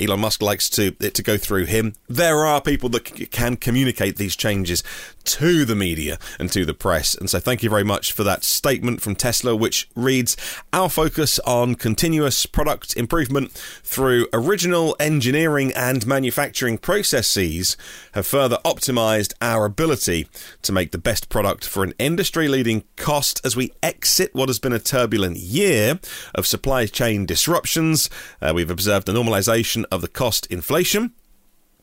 Elon 0.00 0.20
Musk 0.20 0.42
likes 0.42 0.68
to, 0.70 0.90
to 0.92 1.22
go 1.22 1.36
through 1.36 1.66
him, 1.66 1.94
there 2.08 2.44
are 2.44 2.60
people 2.60 2.88
that 2.90 3.08
c- 3.08 3.26
can 3.26 3.56
communicate 3.56 4.16
these 4.16 4.36
changes 4.36 4.82
to 5.24 5.64
the 5.64 5.74
media 5.74 6.18
and 6.38 6.50
to 6.52 6.64
the 6.64 6.74
press. 6.74 7.14
And 7.14 7.30
so, 7.30 7.38
thank 7.38 7.62
you 7.62 7.70
very 7.70 7.84
much 7.84 8.12
for 8.12 8.24
that 8.24 8.44
statement 8.44 9.00
from 9.00 9.14
Tesla, 9.14 9.54
which 9.54 9.88
reads 9.94 10.36
Our 10.72 10.88
focus 10.88 11.38
on 11.40 11.76
continuous 11.76 12.46
product 12.46 12.96
improvement 12.96 13.52
through 13.52 14.26
original 14.32 14.96
engineering 14.98 15.72
and 15.74 16.06
manufacturing 16.06 16.78
processes 16.78 17.76
have 18.12 18.26
further 18.26 18.58
optimized 18.64 19.32
our 19.40 19.64
ability 19.64 20.28
to 20.62 20.72
make 20.72 20.90
the 20.90 20.98
best 20.98 21.28
product 21.28 21.43
for 21.64 21.84
an 21.84 21.94
industry 21.98 22.48
leading 22.48 22.84
cost 22.96 23.40
as 23.44 23.54
we 23.54 23.72
exit 23.82 24.34
what 24.34 24.48
has 24.48 24.58
been 24.58 24.72
a 24.72 24.78
turbulent 24.78 25.36
year 25.36 26.00
of 26.34 26.46
supply 26.46 26.86
chain 26.86 27.26
disruptions. 27.26 28.08
Uh, 28.40 28.52
we've 28.54 28.70
observed 28.70 29.08
a 29.08 29.12
normalization 29.12 29.84
of 29.92 30.00
the 30.00 30.08
cost 30.08 30.46
inflation 30.46 31.12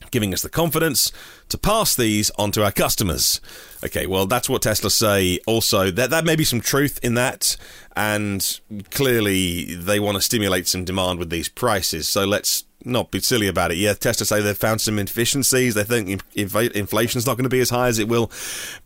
giving 0.09 0.33
us 0.33 0.41
the 0.41 0.49
confidence 0.49 1.11
to 1.47 1.57
pass 1.57 1.95
these 1.95 2.31
on 2.31 2.51
to 2.51 2.63
our 2.63 2.71
customers. 2.71 3.39
Okay, 3.83 4.05
well, 4.07 4.25
that's 4.25 4.49
what 4.49 4.63
Tesla 4.63 4.89
say. 4.89 5.39
Also, 5.45 5.91
that 5.91 6.09
that 6.09 6.25
may 6.25 6.35
be 6.35 6.43
some 6.43 6.59
truth 6.59 6.99
in 7.03 7.13
that, 7.13 7.55
and 7.95 8.59
clearly 8.89 9.75
they 9.75 9.99
want 9.99 10.15
to 10.15 10.21
stimulate 10.21 10.67
some 10.67 10.83
demand 10.83 11.19
with 11.19 11.29
these 11.29 11.49
prices. 11.49 12.09
So 12.09 12.25
let's 12.25 12.65
not 12.85 13.11
be 13.11 13.19
silly 13.19 13.47
about 13.47 13.71
it. 13.71 13.77
Yeah, 13.77 13.93
Tesla 13.93 14.25
say 14.25 14.41
they've 14.41 14.57
found 14.57 14.81
some 14.81 14.99
inefficiencies. 14.99 15.75
They 15.75 15.83
think 15.83 16.21
inflation's 16.35 17.25
not 17.25 17.37
going 17.37 17.43
to 17.43 17.49
be 17.49 17.59
as 17.59 17.69
high 17.69 17.87
as 17.87 17.99
it 17.99 18.07
will 18.07 18.31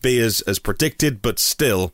be 0.01 0.19
as 0.19 0.42
as 0.42 0.59
predicted, 0.59 1.21
but 1.21 1.39
still, 1.39 1.94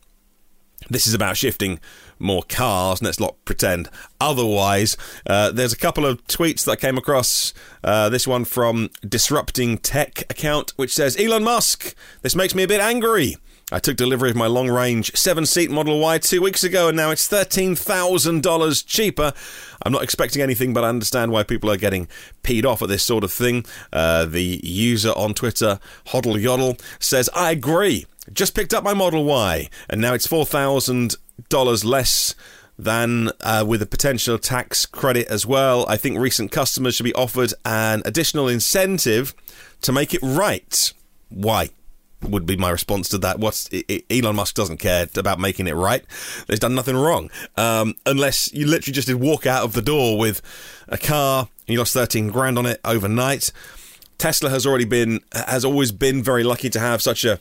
this 0.89 1.07
is 1.07 1.13
about 1.13 1.37
shifting 1.37 1.79
more 2.19 2.43
cars. 2.47 3.01
Let's 3.01 3.19
not 3.19 3.43
pretend 3.45 3.89
otherwise. 4.19 4.95
Uh, 5.25 5.51
there's 5.51 5.73
a 5.73 5.77
couple 5.77 6.05
of 6.05 6.25
tweets 6.27 6.65
that 6.65 6.71
I 6.71 6.75
came 6.75 6.97
across. 6.97 7.53
Uh, 7.83 8.09
this 8.09 8.27
one 8.27 8.45
from 8.45 8.89
Disrupting 9.07 9.79
Tech 9.79 10.21
account, 10.29 10.73
which 10.75 10.93
says 10.93 11.19
Elon 11.19 11.43
Musk. 11.43 11.95
This 12.21 12.35
makes 12.35 12.55
me 12.55 12.63
a 12.63 12.67
bit 12.67 12.81
angry. 12.81 13.37
I 13.71 13.79
took 13.79 13.95
delivery 13.95 14.29
of 14.29 14.35
my 14.35 14.47
long 14.47 14.69
range 14.69 15.15
seven 15.15 15.45
seat 15.45 15.71
Model 15.71 15.99
Y 15.99 16.17
two 16.17 16.41
weeks 16.41 16.63
ago, 16.63 16.89
and 16.89 16.97
now 16.97 17.09
it's 17.09 17.27
$13,000 17.29 18.85
cheaper. 18.85 19.33
I'm 19.83 19.93
not 19.93 20.03
expecting 20.03 20.41
anything, 20.41 20.73
but 20.73 20.83
I 20.83 20.89
understand 20.89 21.31
why 21.31 21.43
people 21.43 21.71
are 21.71 21.77
getting 21.77 22.07
peed 22.43 22.65
off 22.65 22.81
at 22.81 22.89
this 22.89 23.03
sort 23.03 23.23
of 23.23 23.31
thing. 23.31 23.65
Uh, 23.93 24.25
the 24.25 24.59
user 24.61 25.11
on 25.11 25.33
Twitter, 25.33 25.79
Hoddle 26.07 26.41
Yoddle, 26.41 26.81
says, 26.99 27.29
I 27.33 27.51
agree. 27.51 28.05
Just 28.33 28.55
picked 28.55 28.73
up 28.73 28.83
my 28.83 28.93
Model 28.93 29.23
Y, 29.23 29.69
and 29.89 30.01
now 30.01 30.13
it's 30.13 30.27
$4,000 30.27 31.85
less 31.85 32.35
than 32.77 33.29
uh, 33.41 33.63
with 33.65 33.81
a 33.81 33.85
potential 33.85 34.37
tax 34.37 34.85
credit 34.85 35.27
as 35.27 35.45
well. 35.45 35.85
I 35.87 35.97
think 35.97 36.17
recent 36.17 36.51
customers 36.51 36.95
should 36.95 37.03
be 37.03 37.13
offered 37.13 37.53
an 37.63 38.01
additional 38.05 38.47
incentive 38.47 39.33
to 39.81 39.91
make 39.91 40.13
it 40.13 40.21
right. 40.21 40.91
Why? 41.29 41.69
Would 42.23 42.45
be 42.45 42.55
my 42.55 42.69
response 42.69 43.09
to 43.09 43.17
that. 43.17 43.39
What's 43.39 43.69
Elon 44.09 44.35
Musk 44.35 44.55
doesn't 44.55 44.77
care 44.77 45.07
about 45.15 45.39
making 45.39 45.67
it 45.67 45.73
right. 45.73 46.05
He's 46.47 46.59
done 46.59 46.75
nothing 46.75 46.95
wrong, 46.95 47.31
um, 47.57 47.95
unless 48.05 48.53
you 48.53 48.67
literally 48.67 48.93
just 48.93 49.07
did 49.07 49.15
walk 49.15 49.47
out 49.47 49.63
of 49.63 49.73
the 49.73 49.81
door 49.81 50.19
with 50.19 50.41
a 50.87 50.99
car 50.99 51.49
and 51.67 51.73
you 51.73 51.79
lost 51.79 51.93
thirteen 51.93 52.29
grand 52.29 52.59
on 52.59 52.67
it 52.67 52.79
overnight. 52.85 53.51
Tesla 54.19 54.51
has 54.51 54.67
already 54.67 54.85
been 54.85 55.21
has 55.33 55.65
always 55.65 55.91
been 55.91 56.21
very 56.21 56.43
lucky 56.43 56.69
to 56.69 56.79
have 56.79 57.01
such 57.01 57.25
a 57.25 57.39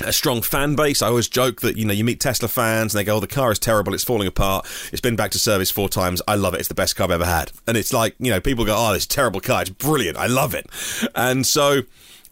a 0.00 0.12
strong 0.12 0.42
fan 0.42 0.74
base. 0.74 1.02
I 1.02 1.08
always 1.08 1.28
joke 1.28 1.60
that 1.60 1.76
you 1.76 1.84
know 1.84 1.92
you 1.92 2.04
meet 2.04 2.20
Tesla 2.20 2.48
fans 2.48 2.94
and 2.94 2.98
they 2.98 3.04
go, 3.04 3.16
"Oh, 3.16 3.20
the 3.20 3.26
car 3.26 3.52
is 3.52 3.58
terrible. 3.58 3.94
It's 3.94 4.04
falling 4.04 4.26
apart. 4.26 4.66
It's 4.92 5.00
been 5.00 5.16
back 5.16 5.30
to 5.32 5.38
service 5.38 5.70
four 5.70 5.88
times. 5.88 6.22
I 6.26 6.34
love 6.34 6.54
it. 6.54 6.60
It's 6.60 6.68
the 6.68 6.74
best 6.74 6.96
car 6.96 7.04
I've 7.04 7.12
ever 7.12 7.26
had." 7.26 7.52
And 7.66 7.76
it's 7.76 7.92
like 7.92 8.14
you 8.18 8.30
know 8.30 8.40
people 8.40 8.64
go, 8.64 8.74
"Oh, 8.76 8.92
this 8.92 9.06
terrible 9.06 9.40
car. 9.40 9.62
It's 9.62 9.70
brilliant. 9.70 10.16
I 10.16 10.26
love 10.26 10.54
it." 10.54 10.66
And 11.14 11.46
so 11.46 11.82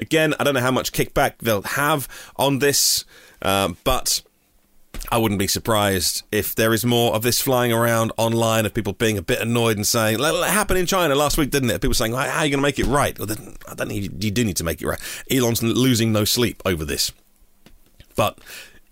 again, 0.00 0.34
I 0.40 0.44
don't 0.44 0.54
know 0.54 0.60
how 0.60 0.70
much 0.70 0.92
kickback 0.92 1.38
they'll 1.38 1.62
have 1.62 2.08
on 2.36 2.58
this, 2.58 3.04
uh, 3.42 3.74
but. 3.84 4.22
I 5.10 5.16
wouldn't 5.16 5.38
be 5.38 5.46
surprised 5.46 6.24
if 6.30 6.54
there 6.54 6.74
is 6.74 6.84
more 6.84 7.14
of 7.14 7.22
this 7.22 7.40
flying 7.40 7.72
around 7.72 8.12
online 8.18 8.66
of 8.66 8.74
people 8.74 8.92
being 8.92 9.16
a 9.16 9.22
bit 9.22 9.40
annoyed 9.40 9.76
and 9.76 9.86
saying, 9.86 10.18
"It 10.20 10.50
happened 10.50 10.78
in 10.78 10.84
China 10.86 11.14
last 11.14 11.38
week, 11.38 11.50
didn't 11.50 11.70
it?" 11.70 11.80
People 11.80 11.94
saying, 11.94 12.12
"How 12.12 12.18
are 12.18 12.44
you 12.44 12.50
going 12.50 12.58
to 12.58 12.58
make 12.58 12.78
it 12.78 12.86
right?" 12.86 13.18
Well, 13.18 13.28
I 13.66 13.74
don't 13.74 13.88
need. 13.88 14.22
You 14.22 14.30
do 14.30 14.44
need 14.44 14.56
to 14.56 14.64
make 14.64 14.82
it 14.82 14.86
right. 14.86 15.00
Elon's 15.30 15.62
losing 15.62 16.12
no 16.12 16.24
sleep 16.24 16.60
over 16.66 16.84
this. 16.84 17.12
But 18.20 18.38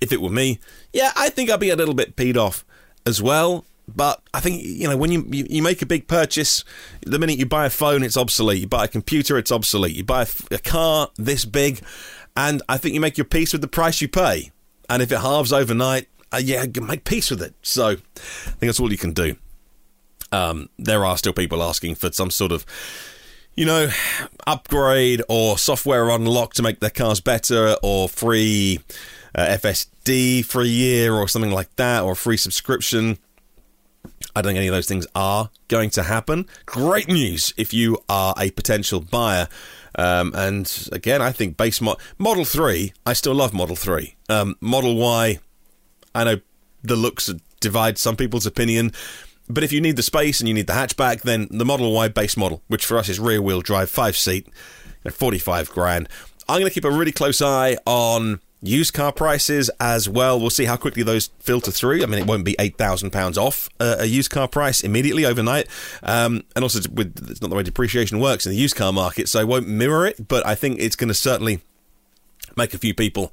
if 0.01 0.11
it 0.11 0.23
were 0.23 0.31
me, 0.31 0.59
yeah, 0.91 1.13
I 1.15 1.29
think 1.29 1.51
I'd 1.51 1.61
be 1.61 1.69
a 1.69 1.77
little 1.77 1.93
bit 1.93 2.17
peed 2.17 2.39
off 2.39 2.65
as 3.05 3.21
well. 3.21 3.67
But 3.87 4.23
I 4.33 4.41
think 4.41 4.63
you 4.65 4.89
know 4.89 4.97
when 4.97 5.13
you, 5.13 5.23
you, 5.29 5.47
you 5.51 5.63
make 5.63 5.83
a 5.83 5.87
big 5.87 6.09
purchase, 6.09 6.65
the 7.03 7.19
minute 7.19 7.37
you 7.39 7.45
buy 7.45 7.67
a 7.67 7.71
phone, 7.71 8.03
it's 8.03 8.17
obsolete. 8.17 8.63
You 8.63 8.69
buy 8.69 8.87
a 8.87 8.89
computer, 8.89 9.37
it's 9.37 9.53
obsolete. 9.53 9.95
You 9.95 10.03
buy 10.03 10.23
a, 10.23 10.55
a 10.55 10.59
car 10.59 11.11
this 11.17 11.45
big, 11.45 11.83
and 12.39 12.63
I 12.71 12.79
think 12.79 12.95
you 12.95 13.03
make 13.03 13.19
your 13.19 13.27
peace 13.27 13.53
with 13.53 13.61
the 13.61 13.69
price 13.69 14.01
you 14.01 14.09
pay. 14.09 14.51
And 14.89 15.03
if 15.03 15.13
it 15.13 15.19
halves 15.19 15.53
overnight, 15.53 16.09
uh, 16.33 16.41
yeah, 16.43 16.65
make 16.81 17.05
peace 17.05 17.31
with 17.31 17.43
it. 17.43 17.53
So 17.61 17.89
I 17.89 17.95
think 17.97 18.61
that's 18.61 18.81
all 18.81 18.91
you 18.91 18.97
can 18.97 19.13
do. 19.13 19.37
Um, 20.33 20.71
there 20.79 21.05
are 21.05 21.19
still 21.19 21.35
people 21.35 21.63
asking 21.63 21.97
for 21.97 22.11
some 22.13 22.31
sort 22.31 22.53
of 22.53 22.65
you 23.59 23.65
know, 23.65 23.91
upgrade 24.47 25.21
or 25.29 25.59
software 25.59 26.09
unlock 26.11 26.55
to 26.55 26.63
make 26.63 26.79
their 26.79 26.91
cars 26.91 27.19
better 27.19 27.77
or 27.83 28.09
free 28.09 28.79
uh, 29.35 29.47
FSD 29.47 30.45
for 30.45 30.63
a 30.63 30.67
year 30.67 31.15
or 31.15 31.29
something 31.29 31.51
like 31.51 31.75
that 31.77 32.03
or 32.03 32.13
a 32.13 32.17
free 32.17 32.37
subscription. 32.37 33.19
I 34.35 34.43
don't 34.43 34.51
think 34.51 34.59
any 34.59 34.69
of 34.69 34.75
those 34.75 34.87
things 34.87 35.07
are 35.15 35.51
going 35.69 35.91
to 35.91 36.05
happen. 36.05 36.47
Great 36.67 37.09
news 37.09 37.53
if 37.57 37.73
you 37.73 37.99
are 38.09 38.35
a 38.39 38.51
potential 38.51 39.01
buyer. 39.01 39.49
Um, 39.97 40.33
and 40.35 40.89
again, 40.93 41.21
I 41.21 41.33
think 41.33 41.57
base 41.57 41.81
mo- 41.81 41.97
Model 42.19 42.45
3, 42.45 42.93
I 43.05 43.13
still 43.15 43.35
love 43.35 43.53
Model 43.53 43.75
3. 43.75 44.15
Um, 44.29 44.57
Model 44.61 44.97
Y, 44.97 45.39
I 46.15 46.25
know 46.25 46.41
the 46.83 46.97
looks 46.97 47.33
divide 47.61 47.99
some 47.99 48.17
people's 48.17 48.47
opinion. 48.47 48.93
But 49.49 49.65
if 49.65 49.73
you 49.73 49.81
need 49.81 49.97
the 49.97 50.03
space 50.03 50.41
and 50.41 50.49
you 50.49 50.55
need 50.55 50.67
the 50.67 50.75
hatchback, 50.75 51.23
then 51.23 51.49
the 51.51 51.65
Model 51.65 51.93
Y 51.93 52.09
base 52.09 52.37
model, 52.37 52.63
which 52.69 52.85
for 52.85 52.99
us 52.99 53.09
is 53.09 53.19
rear 53.19 53.41
wheel 53.41 53.63
drive, 53.63 53.91
five 53.91 54.17
seat, 54.17 54.47
at 55.05 55.15
45 55.15 55.71
grand. 55.71 56.09
I'm 56.49 56.61
going 56.61 56.71
to 56.71 56.75
keep 56.75 56.85
a 56.85 56.91
really 56.91 57.13
close 57.13 57.41
eye 57.43 57.77
on 57.87 58.41
used 58.63 58.93
car 58.93 59.13
prices 59.13 59.71
as 59.81 60.09
well. 60.09 60.41
We'll 60.41 60.51
see 60.51 60.65
how 60.65 60.77
quickly 60.77 61.03
those 61.03 61.29
filter 61.41 61.71
through. 61.71 62.03
I 62.03 62.07
mean, 62.07 62.19
it 62.19 62.27
won't 62.27 62.45
be 62.45 62.57
eight 62.59 62.77
thousand 62.77 63.11
pounds 63.11 63.39
off 63.39 63.69
a 63.79 64.07
used 64.07 64.31
car 64.31 64.49
price 64.49 64.81
immediately 64.81 65.25
overnight, 65.25 65.69
um, 66.03 66.45
and 66.55 66.65
also 66.65 66.81
with 66.91 67.31
it's 67.31 67.41
not 67.41 67.51
the 67.51 67.57
way 67.57 67.63
depreciation 67.63 68.21
works 68.21 68.47
in 68.47 68.53
the 68.53 68.59
used 68.59 68.77
car 68.77 68.93
market, 68.93 69.29
so 69.29 69.41
I 69.41 69.45
won't 69.45 69.69
mirror 69.69 70.07
it. 70.07 70.29
But 70.29 70.47
I 70.47 70.55
think 70.55 70.81
it's 70.81 70.97
going 70.97 71.09
to 71.09 71.15
certainly 71.15 71.61
make 72.57 72.75
a 72.75 72.79
few 72.79 72.95
people 72.95 73.33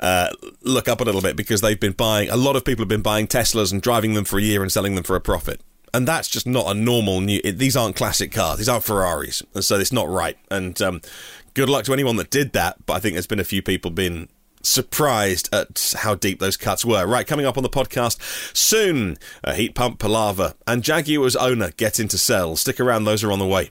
uh, 0.00 0.28
look 0.62 0.88
up 0.88 1.00
a 1.00 1.04
little 1.04 1.20
bit 1.20 1.36
because 1.36 1.60
they've 1.60 1.78
been 1.78 1.92
buying, 1.92 2.28
a 2.30 2.36
lot 2.36 2.56
of 2.56 2.64
people 2.64 2.82
have 2.82 2.88
been 2.88 3.02
buying 3.02 3.26
Teslas 3.26 3.72
and 3.72 3.80
driving 3.80 4.14
them 4.14 4.24
for 4.24 4.38
a 4.38 4.42
year 4.42 4.62
and 4.62 4.72
selling 4.72 4.94
them 4.94 5.04
for 5.04 5.16
a 5.16 5.20
profit. 5.20 5.60
And 5.94 6.06
that's 6.06 6.28
just 6.28 6.46
not 6.46 6.66
a 6.66 6.74
normal 6.74 7.20
new. 7.20 7.40
It, 7.42 7.58
these 7.58 7.76
aren't 7.76 7.96
classic 7.96 8.32
cars. 8.32 8.58
These 8.58 8.68
aren't 8.68 8.84
Ferraris, 8.84 9.42
and 9.54 9.64
so 9.64 9.78
it's 9.78 9.92
not 9.92 10.08
right. 10.08 10.36
And 10.50 10.80
um, 10.82 11.00
good 11.54 11.70
luck 11.70 11.84
to 11.84 11.92
anyone 11.92 12.16
that 12.16 12.28
did 12.28 12.52
that. 12.52 12.84
But 12.84 12.94
I 12.94 13.00
think 13.00 13.14
there's 13.14 13.26
been 13.26 13.40
a 13.40 13.44
few 13.44 13.62
people 13.62 13.90
been 13.90 14.28
surprised 14.66 15.48
at 15.52 15.94
how 15.98 16.14
deep 16.14 16.40
those 16.40 16.56
cuts 16.56 16.84
were. 16.84 17.06
Right, 17.06 17.26
coming 17.26 17.46
up 17.46 17.56
on 17.56 17.62
the 17.62 17.68
podcast 17.68 18.18
soon, 18.56 19.18
a 19.44 19.54
heat 19.54 19.74
pump 19.74 19.98
palaver 19.98 20.54
and 20.66 20.82
Jaguar's 20.82 21.36
owner 21.36 21.70
get 21.72 22.00
into 22.00 22.18
sell. 22.18 22.56
Stick 22.56 22.80
around; 22.80 23.04
those 23.04 23.24
are 23.24 23.32
on 23.32 23.38
the 23.38 23.46
way. 23.46 23.70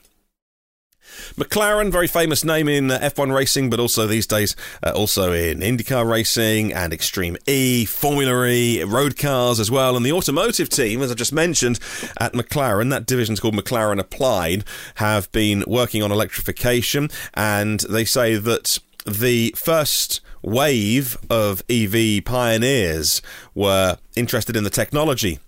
McLaren, 1.36 1.90
very 1.90 2.06
famous 2.06 2.44
name 2.44 2.68
in 2.68 2.90
uh, 2.90 2.98
F1 2.98 3.34
racing, 3.34 3.70
but 3.70 3.80
also 3.80 4.06
these 4.06 4.26
days, 4.26 4.56
uh, 4.82 4.92
also 4.94 5.32
in 5.32 5.60
IndyCar 5.60 6.08
racing 6.08 6.72
and 6.72 6.92
Extreme 6.92 7.36
E, 7.46 7.84
Formula 7.84 8.46
E, 8.46 8.82
road 8.84 9.16
cars 9.16 9.60
as 9.60 9.70
well. 9.70 9.96
And 9.96 10.04
the 10.04 10.12
automotive 10.12 10.68
team, 10.68 11.02
as 11.02 11.10
I 11.10 11.14
just 11.14 11.32
mentioned, 11.32 11.78
at 12.20 12.32
McLaren, 12.32 12.90
that 12.90 13.06
division's 13.06 13.40
called 13.40 13.54
McLaren 13.54 14.00
Applied, 14.00 14.64
have 14.96 15.30
been 15.32 15.64
working 15.66 16.02
on 16.02 16.12
electrification. 16.12 17.08
And 17.34 17.80
they 17.80 18.04
say 18.04 18.36
that 18.36 18.78
the 19.06 19.54
first 19.56 20.20
wave 20.46 21.18
of 21.28 21.62
EV 21.68 22.24
pioneers 22.24 23.20
were 23.54 23.98
interested 24.14 24.56
in 24.56 24.64
the 24.64 24.70
technology. 24.70 25.40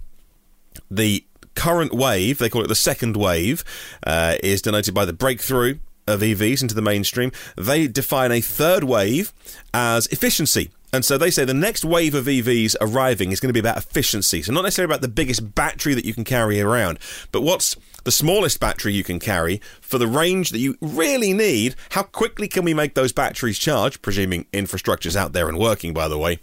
The 0.91 1.25
current 1.55 1.95
wave, 1.95 2.39
they 2.39 2.51
call 2.51 2.65
it 2.65 2.69
the 2.69 2.75
second 2.75 3.17
wave, 3.17 3.65
uh, 4.07 4.35
is 4.43 4.61
denoted 4.61 4.95
by 4.95 5.05
the 5.05 5.13
breakthrough 5.13 5.79
of 6.07 6.21
EVs 6.21 6.63
into 6.63 6.75
the 6.75 6.83
mainstream. 6.83 7.31
They 7.57 7.87
define 7.87 8.33
a 8.33 8.41
third 8.41 8.85
wave 8.85 9.33
as 9.73 10.09
efficiency. 10.09 10.71
And 10.93 11.05
so 11.05 11.19
they 11.19 11.31
say 11.31 11.45
the 11.45 11.53
next 11.53 11.85
wave 11.85 12.15
of 12.15 12.25
EVs 12.25 12.75
arriving 12.81 13.31
is 13.31 13.41
going 13.41 13.51
to 13.51 13.53
be 13.55 13.61
about 13.61 13.77
efficiency. 13.77 14.43
So, 14.43 14.53
not 14.53 14.63
necessarily 14.63 14.91
about 14.91 15.03
the 15.03 15.09
biggest 15.09 15.55
battery 15.55 15.93
that 15.95 16.07
you 16.07 16.15
can 16.15 16.25
carry 16.25 16.61
around, 16.61 16.99
but 17.31 17.43
what's 17.43 17.77
the 18.05 18.13
smallest 18.13 18.59
battery 18.59 18.95
you 18.95 19.05
can 19.05 19.19
carry 19.19 19.61
for 19.83 19.99
the 19.99 20.07
range 20.07 20.49
that 20.49 20.61
you 20.61 20.79
really 20.81 21.35
need. 21.35 21.75
How 21.91 22.05
quickly 22.05 22.49
can 22.49 22.65
we 22.65 22.73
make 22.73 22.95
those 22.95 23.13
batteries 23.13 23.59
charge? 23.59 24.01
Presuming 24.01 24.47
infrastructure's 24.51 25.15
out 25.15 25.35
there 25.35 25.47
and 25.47 25.59
working, 25.59 25.93
by 25.93 26.09
the 26.09 26.17
way. 26.17 26.39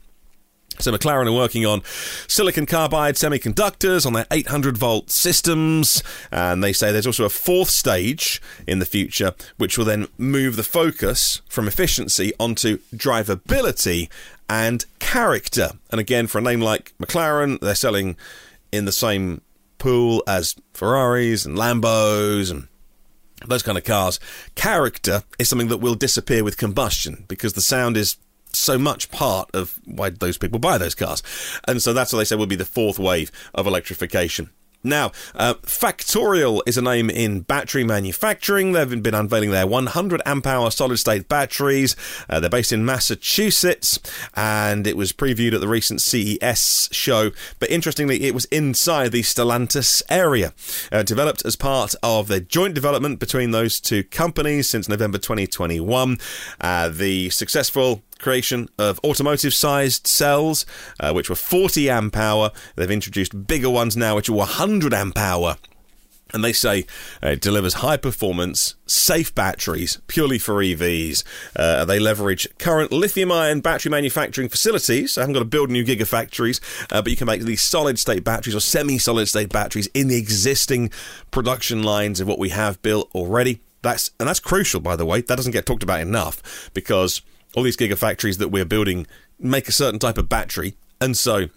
So 0.77 0.91
McLaren 0.91 1.27
are 1.27 1.31
working 1.31 1.65
on 1.65 1.81
silicon 2.27 2.65
carbide 2.65 3.15
semiconductors 3.15 4.05
on 4.05 4.13
their 4.13 4.27
800 4.29 4.77
volt 4.77 5.09
systems, 5.09 6.03
and 6.31 6.63
they 6.63 6.73
say 6.73 6.91
there's 6.91 7.07
also 7.07 7.25
a 7.25 7.29
fourth 7.29 7.69
stage 7.69 8.41
in 8.67 8.79
the 8.79 8.85
future, 8.85 9.33
which 9.57 9.77
will 9.77 9.85
then 9.85 10.07
move 10.17 10.57
the 10.57 10.63
focus 10.63 11.41
from 11.47 11.67
efficiency 11.67 12.33
onto 12.39 12.79
drivability 12.93 14.09
and 14.49 14.85
character. 14.99 15.71
And 15.91 15.99
again, 15.99 16.27
for 16.27 16.39
a 16.39 16.41
name 16.41 16.61
like 16.61 16.93
McLaren, 16.99 17.59
they're 17.59 17.75
selling 17.75 18.17
in 18.71 18.85
the 18.85 18.91
same 18.91 19.41
pool 19.77 20.23
as 20.27 20.55
Ferraris 20.73 21.45
and 21.45 21.57
Lambos 21.57 22.51
and 22.51 22.67
those 23.47 23.63
kind 23.63 23.77
of 23.77 23.83
cars. 23.83 24.19
Character 24.55 25.23
is 25.37 25.49
something 25.49 25.67
that 25.67 25.77
will 25.77 25.95
disappear 25.95 26.43
with 26.43 26.57
combustion 26.57 27.25
because 27.27 27.53
the 27.53 27.61
sound 27.61 27.97
is 27.97 28.17
so 28.53 28.77
much 28.77 29.11
part 29.11 29.49
of 29.53 29.79
why 29.85 30.09
those 30.09 30.37
people 30.37 30.59
buy 30.59 30.77
those 30.77 30.95
cars. 30.95 31.21
And 31.67 31.81
so 31.81 31.93
that's 31.93 32.13
what 32.13 32.19
they 32.19 32.25
say 32.25 32.35
will 32.35 32.45
be 32.45 32.55
the 32.55 32.65
fourth 32.65 32.97
wave 32.97 33.31
of 33.53 33.67
electrification. 33.67 34.49
Now, 34.85 35.11
uh, 35.33 35.55
Factorial 35.63 36.61
is 36.67 36.77
a 36.77 36.81
name 36.81 37.09
in 37.09 37.41
battery 37.41 37.83
manufacturing. 37.83 38.71
They've 38.71 39.01
been 39.01 39.15
unveiling 39.15 39.49
their 39.49 39.65
100 39.65 40.21
amp 40.25 40.45
hour 40.45 40.69
solid 40.69 40.97
state 40.97 41.27
batteries. 41.27 41.95
Uh, 42.29 42.39
they're 42.39 42.49
based 42.49 42.71
in 42.71 42.85
Massachusetts, 42.85 43.99
and 44.35 44.85
it 44.85 44.95
was 44.95 45.11
previewed 45.11 45.53
at 45.53 45.61
the 45.61 45.67
recent 45.67 46.01
CES 46.01 46.89
show. 46.91 47.31
But 47.59 47.71
interestingly, 47.71 48.23
it 48.23 48.35
was 48.35 48.45
inside 48.45 49.11
the 49.11 49.23
Stellantis 49.23 50.03
area, 50.09 50.53
uh, 50.91 51.01
developed 51.03 51.43
as 51.45 51.55
part 51.55 51.95
of 52.03 52.27
the 52.27 52.39
joint 52.39 52.75
development 52.75 53.19
between 53.19 53.51
those 53.51 53.81
two 53.81 54.03
companies 54.03 54.69
since 54.69 54.87
November 54.87 55.17
2021. 55.17 56.19
Uh, 56.61 56.89
the 56.89 57.29
successful 57.31 58.03
creation 58.19 58.69
of 58.77 58.99
automotive 59.03 59.53
sized 59.53 60.07
cells, 60.07 60.65
uh, 60.99 61.13
which 61.13 61.29
were 61.29 61.35
40 61.35 61.89
amp 61.89 62.17
hour. 62.17 62.51
They've 62.75 62.89
introduced 62.89 63.47
bigger 63.47 63.69
ones 63.69 63.95
now, 63.95 64.15
which 64.15 64.29
are 64.29 64.33
100 64.33 64.93
amp 64.93 65.17
hour. 65.17 65.57
And 66.33 66.43
they 66.43 66.53
say 66.53 66.85
uh, 67.23 67.29
it 67.29 67.41
delivers 67.41 67.75
high 67.75 67.97
performance, 67.97 68.75
safe 68.87 69.33
batteries 69.33 69.99
purely 70.07 70.39
for 70.39 70.55
EVs. 70.55 71.23
Uh, 71.55 71.85
they 71.85 71.99
leverage 71.99 72.47
current 72.57 72.91
lithium 72.91 73.31
ion 73.31 73.61
battery 73.61 73.91
manufacturing 73.91 74.49
facilities. 74.49 75.13
So 75.13 75.21
I 75.21 75.23
haven't 75.23 75.33
got 75.33 75.39
to 75.39 75.45
build 75.45 75.69
new 75.69 75.85
gigafactories, 75.85 76.59
uh, 76.91 77.01
but 77.01 77.11
you 77.11 77.15
can 77.15 77.27
make 77.27 77.43
these 77.43 77.61
solid 77.61 77.99
state 77.99 78.23
batteries 78.23 78.55
or 78.55 78.59
semi 78.59 78.97
solid 78.97 79.27
state 79.27 79.49
batteries 79.49 79.87
in 79.93 80.07
the 80.07 80.17
existing 80.17 80.89
production 81.31 81.83
lines 81.83 82.19
of 82.19 82.27
what 82.27 82.39
we 82.39 82.49
have 82.49 82.81
built 82.81 83.09
already. 83.13 83.61
That's 83.83 84.09
and 84.19 84.27
that's 84.27 84.39
crucial, 84.39 84.81
by 84.81 84.95
the 84.95 85.05
way. 85.05 85.21
That 85.21 85.35
doesn't 85.35 85.53
get 85.53 85.67
talked 85.67 85.83
about 85.83 86.01
enough 86.01 86.71
because 86.73 87.21
all 87.55 87.63
these 87.63 87.77
gigafactories 87.77 88.37
that 88.37 88.49
we're 88.49 88.65
building 88.65 89.07
make 89.39 89.67
a 89.67 89.71
certain 89.71 89.99
type 89.99 90.17
of 90.17 90.29
battery, 90.29 90.75
and 91.01 91.17
so 91.17 91.47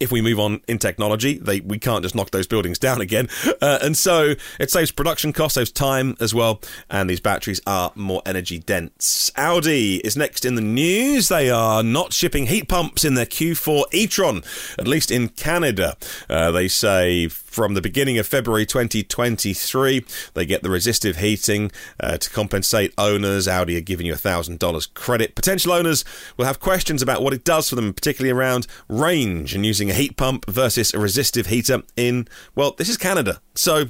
if 0.00 0.10
we 0.10 0.20
move 0.20 0.40
on 0.40 0.60
in 0.66 0.78
technology, 0.78 1.38
they 1.38 1.60
we 1.60 1.78
can't 1.78 2.02
just 2.02 2.14
knock 2.14 2.30
those 2.30 2.46
buildings 2.46 2.78
down 2.86 3.00
again, 3.00 3.28
uh, 3.60 3.78
and 3.82 3.96
so 3.96 4.34
it 4.58 4.70
saves 4.70 4.90
production 4.90 5.32
costs, 5.32 5.54
saves 5.54 5.70
time 5.70 6.16
as 6.20 6.34
well, 6.34 6.60
and 6.90 7.08
these 7.08 7.20
batteries 7.20 7.60
are 7.66 7.92
more 7.94 8.22
energy 8.26 8.58
dense. 8.58 9.30
Audi 9.36 9.96
is 9.98 10.16
next 10.16 10.44
in 10.44 10.54
the 10.54 10.60
news. 10.60 11.28
They 11.28 11.50
are 11.50 11.82
not 11.82 12.12
shipping 12.12 12.46
heat 12.46 12.68
pumps 12.68 13.04
in 13.04 13.14
their 13.14 13.26
Q4 13.26 13.84
e-tron, 13.92 14.42
at 14.78 14.88
least 14.88 15.10
in 15.10 15.28
Canada. 15.28 15.96
Uh, 16.28 16.50
they 16.50 16.68
say 16.68 17.28
from 17.56 17.72
the 17.72 17.80
beginning 17.80 18.18
of 18.18 18.26
February 18.26 18.66
2023. 18.66 20.04
They 20.34 20.44
get 20.44 20.62
the 20.62 20.68
resistive 20.68 21.16
heating 21.16 21.72
uh, 21.98 22.18
to 22.18 22.28
compensate 22.28 22.92
owners. 22.98 23.48
Audi 23.48 23.78
are 23.78 23.80
giving 23.80 24.04
you 24.04 24.12
$1,000 24.12 24.92
credit. 24.92 25.34
Potential 25.34 25.72
owners 25.72 26.04
will 26.36 26.44
have 26.44 26.60
questions 26.60 27.00
about 27.00 27.22
what 27.22 27.32
it 27.32 27.44
does 27.44 27.70
for 27.70 27.74
them, 27.74 27.94
particularly 27.94 28.30
around 28.30 28.66
range 28.90 29.54
and 29.54 29.64
using 29.64 29.88
a 29.88 29.94
heat 29.94 30.18
pump 30.18 30.44
versus 30.50 30.92
a 30.92 30.98
resistive 30.98 31.46
heater 31.46 31.82
in, 31.96 32.28
well, 32.54 32.74
this 32.76 32.90
is 32.90 32.98
Canada. 32.98 33.40
So 33.54 33.86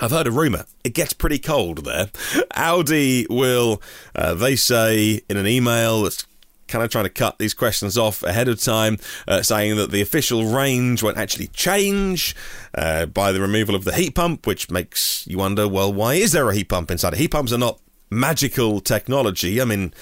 I've 0.00 0.10
heard 0.10 0.26
a 0.26 0.30
rumour. 0.30 0.64
It 0.82 0.94
gets 0.94 1.12
pretty 1.12 1.38
cold 1.38 1.84
there. 1.84 2.08
Audi 2.54 3.26
will, 3.28 3.82
uh, 4.16 4.32
they 4.32 4.56
say 4.56 5.20
in 5.28 5.36
an 5.36 5.46
email 5.46 6.04
that's 6.04 6.24
kind 6.72 6.82
of 6.84 6.90
trying 6.90 7.04
to 7.04 7.10
cut 7.10 7.38
these 7.38 7.54
questions 7.54 7.96
off 7.98 8.22
ahead 8.22 8.48
of 8.48 8.60
time, 8.60 8.98
uh, 9.28 9.42
saying 9.42 9.76
that 9.76 9.90
the 9.90 10.00
official 10.00 10.46
range 10.46 11.02
won't 11.02 11.18
actually 11.18 11.48
change 11.48 12.34
uh, 12.74 13.06
by 13.06 13.30
the 13.30 13.40
removal 13.40 13.74
of 13.74 13.84
the 13.84 13.92
heat 13.94 14.14
pump, 14.14 14.46
which 14.46 14.70
makes 14.70 15.26
you 15.28 15.38
wonder, 15.38 15.68
well, 15.68 15.92
why 15.92 16.14
is 16.14 16.32
there 16.32 16.48
a 16.48 16.54
heat 16.54 16.68
pump 16.70 16.90
inside? 16.90 17.14
Heat 17.14 17.30
pumps 17.30 17.52
are 17.52 17.58
not 17.58 17.78
magical 18.10 18.80
technology. 18.80 19.60
I 19.60 19.64
mean, 19.64 19.92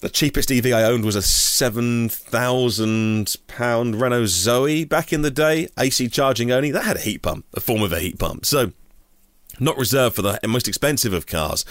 The 0.00 0.08
cheapest 0.08 0.50
EV 0.50 0.66
I 0.66 0.82
owned 0.84 1.04
was 1.04 1.14
a 1.14 1.20
seven 1.22 2.08
thousand 2.08 3.36
pound 3.46 4.00
Renault 4.00 4.26
Zoe 4.28 4.84
back 4.84 5.12
in 5.12 5.20
the 5.22 5.30
day, 5.30 5.68
AC 5.78 6.08
charging 6.08 6.50
only. 6.50 6.70
That 6.70 6.84
had 6.84 6.96
a 6.96 7.00
heat 7.00 7.20
pump, 7.22 7.44
a 7.54 7.60
form 7.60 7.82
of 7.82 7.92
a 7.92 8.00
heat 8.00 8.18
pump. 8.18 8.46
So 8.46 8.72
not 9.60 9.76
reserved 9.76 10.16
for 10.16 10.22
the 10.22 10.38
most 10.46 10.68
expensive 10.68 11.12
of 11.12 11.26
cars, 11.26 11.64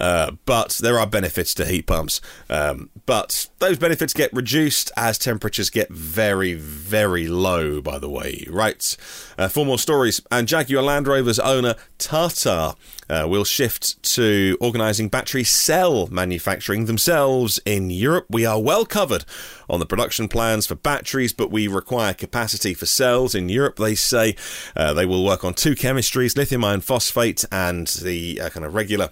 uh, 0.00 0.32
but 0.44 0.78
there 0.82 0.98
are 0.98 1.06
benefits 1.06 1.54
to 1.54 1.66
heat 1.66 1.86
pumps. 1.86 2.20
Um, 2.48 2.90
but 3.06 3.48
those 3.58 3.78
benefits 3.78 4.12
get 4.12 4.32
reduced 4.32 4.90
as 4.96 5.18
temperatures 5.18 5.70
get 5.70 5.90
very, 5.90 6.54
very 6.54 7.28
low, 7.28 7.80
by 7.80 7.98
the 7.98 8.08
way, 8.08 8.46
right? 8.48 8.96
Uh, 9.38 9.48
four 9.48 9.66
more 9.66 9.78
stories. 9.78 10.20
And 10.30 10.48
Jaguar 10.48 10.82
Land 10.82 11.06
Rover's 11.06 11.38
owner, 11.38 11.74
Tata, 11.98 12.74
uh, 13.08 13.26
will 13.28 13.44
shift 13.44 14.02
to 14.02 14.56
organising 14.60 15.08
battery 15.08 15.44
cell 15.44 16.06
manufacturing 16.08 16.86
themselves 16.86 17.60
in 17.64 17.90
Europe. 17.90 18.26
We 18.30 18.46
are 18.46 18.60
well 18.60 18.84
covered 18.84 19.24
on 19.68 19.80
the 19.80 19.86
production 19.86 20.28
plans 20.28 20.66
for 20.66 20.74
batteries, 20.74 21.32
but 21.32 21.50
we 21.50 21.68
require 21.68 22.14
capacity 22.14 22.74
for 22.74 22.86
cells 22.86 23.34
in 23.34 23.48
Europe. 23.48 23.76
They 23.76 23.94
say 23.94 24.36
uh, 24.76 24.92
they 24.94 25.06
will 25.06 25.24
work 25.24 25.44
on 25.44 25.54
two 25.54 25.74
chemistries 25.74 26.36
lithium 26.36 26.64
iron 26.64 26.80
phosphate 26.80 27.33
and 27.50 27.86
the 27.88 28.40
uh, 28.40 28.50
kind 28.50 28.66
of 28.66 28.74
regular 28.74 29.10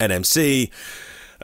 NMC. 0.00 0.70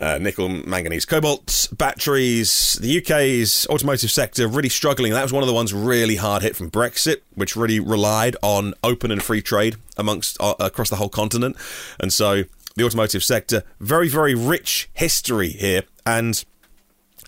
Uh, 0.01 0.17
nickel, 0.17 0.49
manganese, 0.49 1.05
cobalt 1.05 1.69
batteries. 1.77 2.75
The 2.81 2.99
UK's 2.99 3.67
automotive 3.67 4.13
sector 4.13 4.47
really 4.47 4.69
struggling. 4.69 5.13
That 5.13 5.25
was 5.25 5.33
one 5.33 5.43
of 5.43 5.49
the 5.49 5.55
ones 5.55 5.75
really 5.75 6.15
hard 6.15 6.43
hit 6.43 6.55
from 6.55 6.71
Brexit, 6.71 7.17
which 7.35 7.57
really 7.57 7.81
relied 7.81 8.37
on 8.41 8.75
open 8.85 9.11
and 9.11 9.21
free 9.21 9.43
trade 9.43 9.75
amongst 9.97 10.37
uh, 10.41 10.55
across 10.61 10.89
the 10.89 10.97
whole 10.97 11.09
continent. 11.09 11.57
And 11.99 12.13
so 12.13 12.45
the 12.77 12.85
automotive 12.85 13.25
sector, 13.25 13.65
very 13.81 14.09
very 14.09 14.37
rich 14.37 14.89
history 14.95 15.49
here, 15.49 15.83
and 16.07 16.45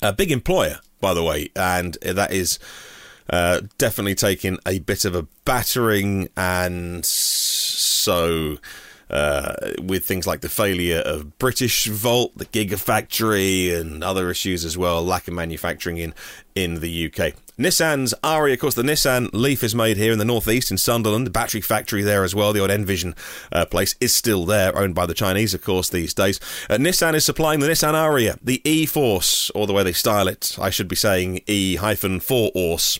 a 0.01 0.13
big 0.13 0.31
employer, 0.31 0.79
by 1.01 1.13
the 1.13 1.25
way, 1.25 1.51
and 1.57 1.95
that 2.03 2.33
is. 2.33 2.59
Uh, 3.33 3.61
definitely 3.79 4.17
taking 4.17 4.59
a 4.67 4.81
bit 4.81 5.05
of 5.05 5.15
a 5.15 5.25
battering, 5.45 6.29
and 6.37 7.07
so 8.01 8.59
uh, 9.11 9.55
with 9.83 10.05
things 10.05 10.27
like 10.27 10.41
the 10.41 10.49
failure 10.49 11.01
of 11.01 11.39
Britishvolt, 11.39 12.35
the 12.37 12.47
Gigafactory, 12.47 13.79
and 13.79 14.05
other 14.05 14.31
issues 14.31 14.65
as 14.65 14.79
well, 14.79 15.05
lack 15.05 15.29
of 15.29 15.35
manufacturing 15.35 15.99
in, 15.99 16.15
in 16.55 16.81
the 16.81 17.07
UK. 17.07 17.35
Nissan's 17.59 18.15
Ariya, 18.23 18.55
of 18.55 18.61
course, 18.61 18.75
the 18.75 18.83
Nissan 18.83 19.29
Leaf 19.33 19.63
is 19.63 19.75
made 19.75 19.99
here 19.99 20.13
in 20.13 20.19
the 20.19 20.25
northeast 20.25 20.71
in 20.71 20.79
Sunderland. 20.79 21.27
The 21.27 21.31
battery 21.31 21.61
factory 21.61 22.03
there 22.03 22.25
as 22.25 22.35
well, 22.35 22.53
the 22.53 22.61
old 22.61 22.71
Envision 22.71 23.15
uh, 23.53 23.67
place, 23.67 23.97
is 24.01 24.15
still 24.15 24.47
there, 24.47 24.75
owned 24.79 24.95
by 24.95 25.05
the 25.05 25.13
Chinese, 25.13 25.53
of 25.53 25.63
course, 25.63 25.91
these 25.91 26.15
days. 26.15 26.41
Uh, 26.71 26.77
Nissan 26.77 27.15
is 27.15 27.25
supplying 27.25 27.61
the 27.61 27.69
Nissan 27.69 27.93
Ariya, 27.93 28.39
the 28.43 28.63
E 28.65 28.87
Force, 28.87 29.51
or 29.51 29.67
the 29.67 29.75
way 29.75 29.83
they 29.83 29.93
style 29.93 30.29
it, 30.29 30.57
I 30.59 30.71
should 30.71 30.89
be 30.89 30.97
saying 30.97 31.41
E 31.47 31.77
hyphen 31.77 32.21
4 32.21 32.53
Orse 32.55 32.99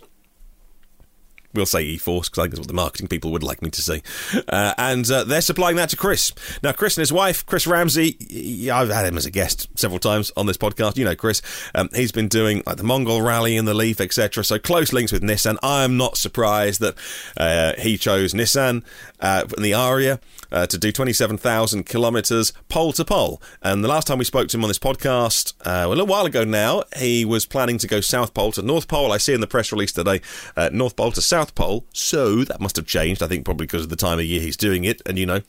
We'll 1.53 1.67
say 1.67 1.83
E-Force 1.83 2.29
because 2.29 2.39
I 2.39 2.43
think 2.45 2.53
that's 2.53 2.61
what 2.61 2.69
the 2.69 2.75
marketing 2.75 3.09
people 3.09 3.33
would 3.33 3.43
like 3.43 3.61
me 3.63 3.71
to 3.71 3.83
say. 3.83 4.03
Uh, 4.49 4.75
and 4.79 5.11
uh, 5.11 5.25
they're 5.25 5.41
supplying 5.41 5.77
that 5.77 5.89
to 5.91 5.97
Chris. 5.97 6.33
Now, 6.63 6.73
Chris 6.73 6.97
and 6.97 7.03
his 7.03 7.13
wife, 7.13 7.45
Chris 7.45 7.67
Ramsey, 7.67 8.71
I've 8.71 8.89
had 8.89 9.07
him 9.07 9.17
as 9.17 9.27
a 9.27 9.31
guest 9.31 9.69
several 9.75 9.99
times 9.99 10.31
on 10.37 10.47
this 10.47 10.57
podcast. 10.57 10.97
You 10.97 11.05
know, 11.05 11.17
Chris, 11.17 11.43
um, 11.75 11.89
he's 11.95 12.13
been 12.13 12.29
doing 12.29 12.63
like 12.67 12.77
the 12.77 12.85
Mongol 12.85 13.23
Rally 13.23 13.57
and 13.57 13.67
the 13.67 13.75
Leaf, 13.75 14.01
etc. 14.01 14.45
So 14.45 14.59
close 14.59 14.93
links 14.93 15.13
with 15.13 15.23
Nissan. 15.23 15.57
I 15.63 15.85
am 15.85 15.97
not 15.97 16.17
surprised 16.17 16.81
that 16.81 16.95
uh, 17.37 17.73
he 17.81 17.97
chose 17.97 18.33
Nissan 18.33 18.85
uh, 19.21 19.45
in 19.57 19.63
the 19.63 19.73
Ariya 19.73 20.21
uh, 20.53 20.67
to 20.67 20.79
do 20.79 20.93
27,000 20.93 21.85
kilometres 21.85 22.53
pole 22.69 22.93
to 22.93 23.05
pole. 23.05 23.41
And 23.63 23.85
the 23.85 23.89
last 23.89 24.07
time 24.07 24.19
we 24.19 24.25
spoke 24.25 24.49
to 24.49 24.57
him 24.57 24.65
on 24.65 24.69
this 24.69 24.79
podcast, 24.79 25.55
uh, 25.67 25.87
a 25.87 25.89
little 25.89 26.07
while 26.07 26.27
ago 26.27 26.45
now, 26.45 26.85
he 26.97 27.25
was 27.25 27.47
planning 27.47 27.79
to 27.79 27.87
go 27.87 28.01
South 28.01 28.35
Pole 28.35 28.53
to 28.53 28.63
North 28.63 28.89
Pole. 28.89 29.13
I 29.13 29.19
see 29.19 29.35
in 29.35 29.41
the 29.41 29.47
press 29.47 29.73
release 29.73 29.93
today, 29.93 30.21
uh, 30.57 30.71
North 30.73 30.97
Pole 30.97 31.13
to 31.13 31.23
South 31.23 31.40
Pole. 31.49 31.87
So 31.93 32.45
that 32.45 32.61
must 32.61 32.77
have 32.77 32.87
changed, 32.87 33.23
I 33.23 33.27
think, 33.27 33.45
probably 33.45 33.67
because 33.67 33.85
of 33.85 33.91
the 33.91 33.97
time 33.97 34.19
of 34.19 34.25
year 34.25 34.41
he's 34.41 34.57
doing 34.57 34.85
it. 34.85 35.03
And, 35.07 35.19
you 35.19 35.27
know, 35.27 35.41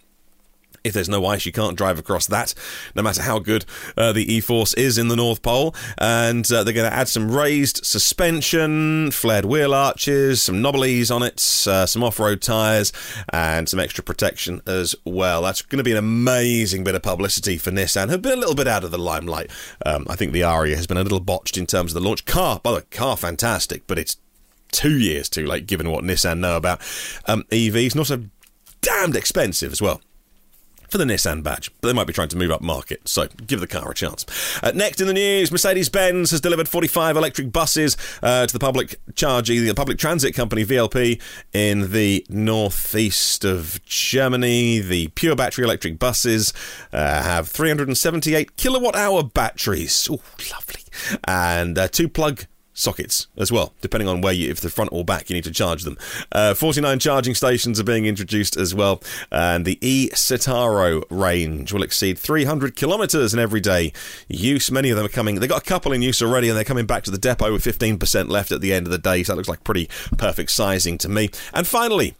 if 0.84 0.94
there's 0.94 1.10
no 1.10 1.24
ice, 1.28 1.46
you 1.46 1.52
can't 1.52 1.78
drive 1.78 2.00
across 2.00 2.26
that, 2.26 2.56
no 2.96 3.04
matter 3.04 3.22
how 3.22 3.38
good 3.38 3.66
uh, 3.96 4.12
the 4.14 4.34
E-Force 4.34 4.74
is 4.74 4.98
in 4.98 5.10
the 5.10 5.16
North 5.16 5.44
Pole. 5.44 5.76
And 6.00 6.50
uh, 6.52 6.64
they're 6.64 6.74
going 6.74 6.90
to 6.90 6.96
add 6.96 7.08
some 7.08 7.32
raised 7.32 7.86
suspension, 7.86 9.12
flared 9.12 9.46
wheel 9.46 9.76
arches, 9.76 10.42
some 10.42 10.60
knobblies 10.60 11.12
on 11.12 11.22
it, 11.22 11.36
uh, 11.68 11.86
some 11.86 12.04
off-road 12.04 12.42
tyres, 12.42 12.92
and 13.32 13.70
some 13.70 13.80
extra 13.80 14.04
protection 14.04 14.60
as 14.66 14.96
well. 15.06 15.44
That's 15.44 15.62
going 15.62 15.78
to 15.78 15.84
be 15.84 15.92
an 15.92 15.98
amazing 15.98 16.84
bit 16.84 16.96
of 16.96 17.04
publicity 17.04 17.58
for 17.58 17.70
Nissan, 17.70 18.10
who've 18.10 18.22
been 18.22 18.34
a 18.34 18.42
little 18.42 18.56
bit 18.56 18.68
out 18.68 18.84
of 18.84 18.90
the 18.90 18.98
limelight. 18.98 19.52
Um, 19.86 20.08
I 20.10 20.16
think 20.16 20.32
the 20.32 20.42
Ariya 20.42 20.78
has 20.78 20.88
been 20.88 20.98
a 20.98 21.04
little 21.04 21.20
botched 21.20 21.58
in 21.58 21.68
terms 21.68 21.94
of 21.94 22.02
the 22.02 22.08
launch. 22.08 22.26
Car, 22.26 22.60
by 22.64 22.72
the 22.72 22.78
way, 22.78 22.84
car 22.90 23.18
fantastic, 23.18 23.86
but 23.86 24.00
it's 24.00 24.18
two 24.72 24.98
years 24.98 25.30
too 25.30 25.46
late 25.46 25.68
given 25.68 25.90
what 25.90 26.04
Nissan 26.04 26.40
know 26.40 26.58
about 26.58 26.80
um, 27.26 27.44
EVs, 27.52 27.92
and 27.92 28.00
also 28.00 28.24
damned 28.82 29.16
expensive 29.16 29.72
as 29.72 29.82
well 29.82 30.02
for 30.92 30.98
the 30.98 31.06
Nissan 31.06 31.42
badge, 31.42 31.72
but 31.80 31.88
they 31.88 31.94
might 31.94 32.06
be 32.06 32.12
trying 32.12 32.28
to 32.28 32.38
move 32.38 32.52
up 32.52 32.62
market, 32.62 33.08
so 33.08 33.26
give 33.48 33.62
the 33.62 33.68
car 33.68 33.92
a 33.92 33.96
chance. 33.96 34.26
Uh, 34.62 34.74
next 34.76 35.00
in 35.00 35.08
the 35.08 35.14
news, 35.14 35.50
Mercedes 35.50 35.88
Benz 35.88 36.32
has 36.32 36.42
delivered 36.42 36.68
45 36.68 37.16
electric 37.16 37.54
buses 37.54 37.96
uh, 38.22 38.46
to 38.46 38.52
the 38.52 38.60
public 38.60 39.00
charging, 39.16 39.66
the 39.66 39.74
public 39.74 39.98
transit 39.98 40.36
company 40.36 40.66
VLP 40.66 41.22
in 41.54 41.94
the 41.94 42.26
northeast 42.28 43.46
of 43.46 43.84
Germany. 43.86 44.80
The 44.80 45.08
pure 45.10 45.36
battery 45.36 45.64
electric 45.64 45.98
buses 45.98 46.54
uh, 46.92 47.24
have 47.24 47.48
378 47.48 48.58
kilowatt 48.58 48.96
hour 48.98 49.24
batteries. 49.24 50.10
Oh, 50.12 50.20
lovely. 50.52 50.82
And 51.26 51.78
uh, 51.78 51.88
two 51.88 52.10
plug 52.10 52.48
sockets 52.82 53.28
as 53.38 53.52
well, 53.52 53.74
depending 53.82 54.08
on 54.08 54.22
where 54.22 54.34
you, 54.34 54.50
if 54.50 54.60
the 54.60 54.70
front 54.70 54.92
or 54.92 55.06
back, 55.06 55.30
you 55.30 55.36
need 55.36 55.44
to 55.44 55.52
charge 55.52 55.84
them. 55.84 55.98
Uh, 56.32 56.54
49 56.54 57.00
charging 57.00 57.36
stations 57.36 57.80
are 57.80 57.84
being 57.84 58.06
introduced 58.06 58.58
as 58.58 58.74
well, 58.74 59.02
and 59.32 59.66
the 59.66 59.78
e 59.82 60.10
Citaro 60.14 61.04
range 61.10 61.72
will 61.72 61.84
exceed 61.84 62.18
300 62.18 62.76
kilometres 62.76 63.34
in 63.34 63.40
everyday 63.40 63.94
use. 64.28 64.72
Many 64.72 64.90
of 64.90 64.98
them 64.98 65.06
are 65.06 65.10
coming, 65.10 65.36
they've 65.36 65.50
got 65.50 65.62
a 65.62 65.66
couple 65.66 65.92
in 65.94 66.02
use 66.02 66.22
already, 66.22 66.50
and 66.50 66.58
they're 66.58 66.64
coming 66.64 66.86
back 66.86 67.04
to 67.04 67.12
the 67.12 67.18
depot 67.18 67.52
with 67.54 67.64
15% 67.64 68.30
left 68.30 68.52
at 68.52 68.62
the 68.62 68.74
end 68.74 68.88
of 68.88 68.92
the 68.92 68.98
day, 68.98 69.24
so 69.24 69.34
that 69.34 69.38
looks 69.38 69.50
like 69.50 69.64
pretty 69.64 69.88
perfect 70.18 70.52
sizing 70.52 70.98
to 70.98 71.10
me. 71.10 71.30
And 71.54 71.68
finally, 71.68 72.16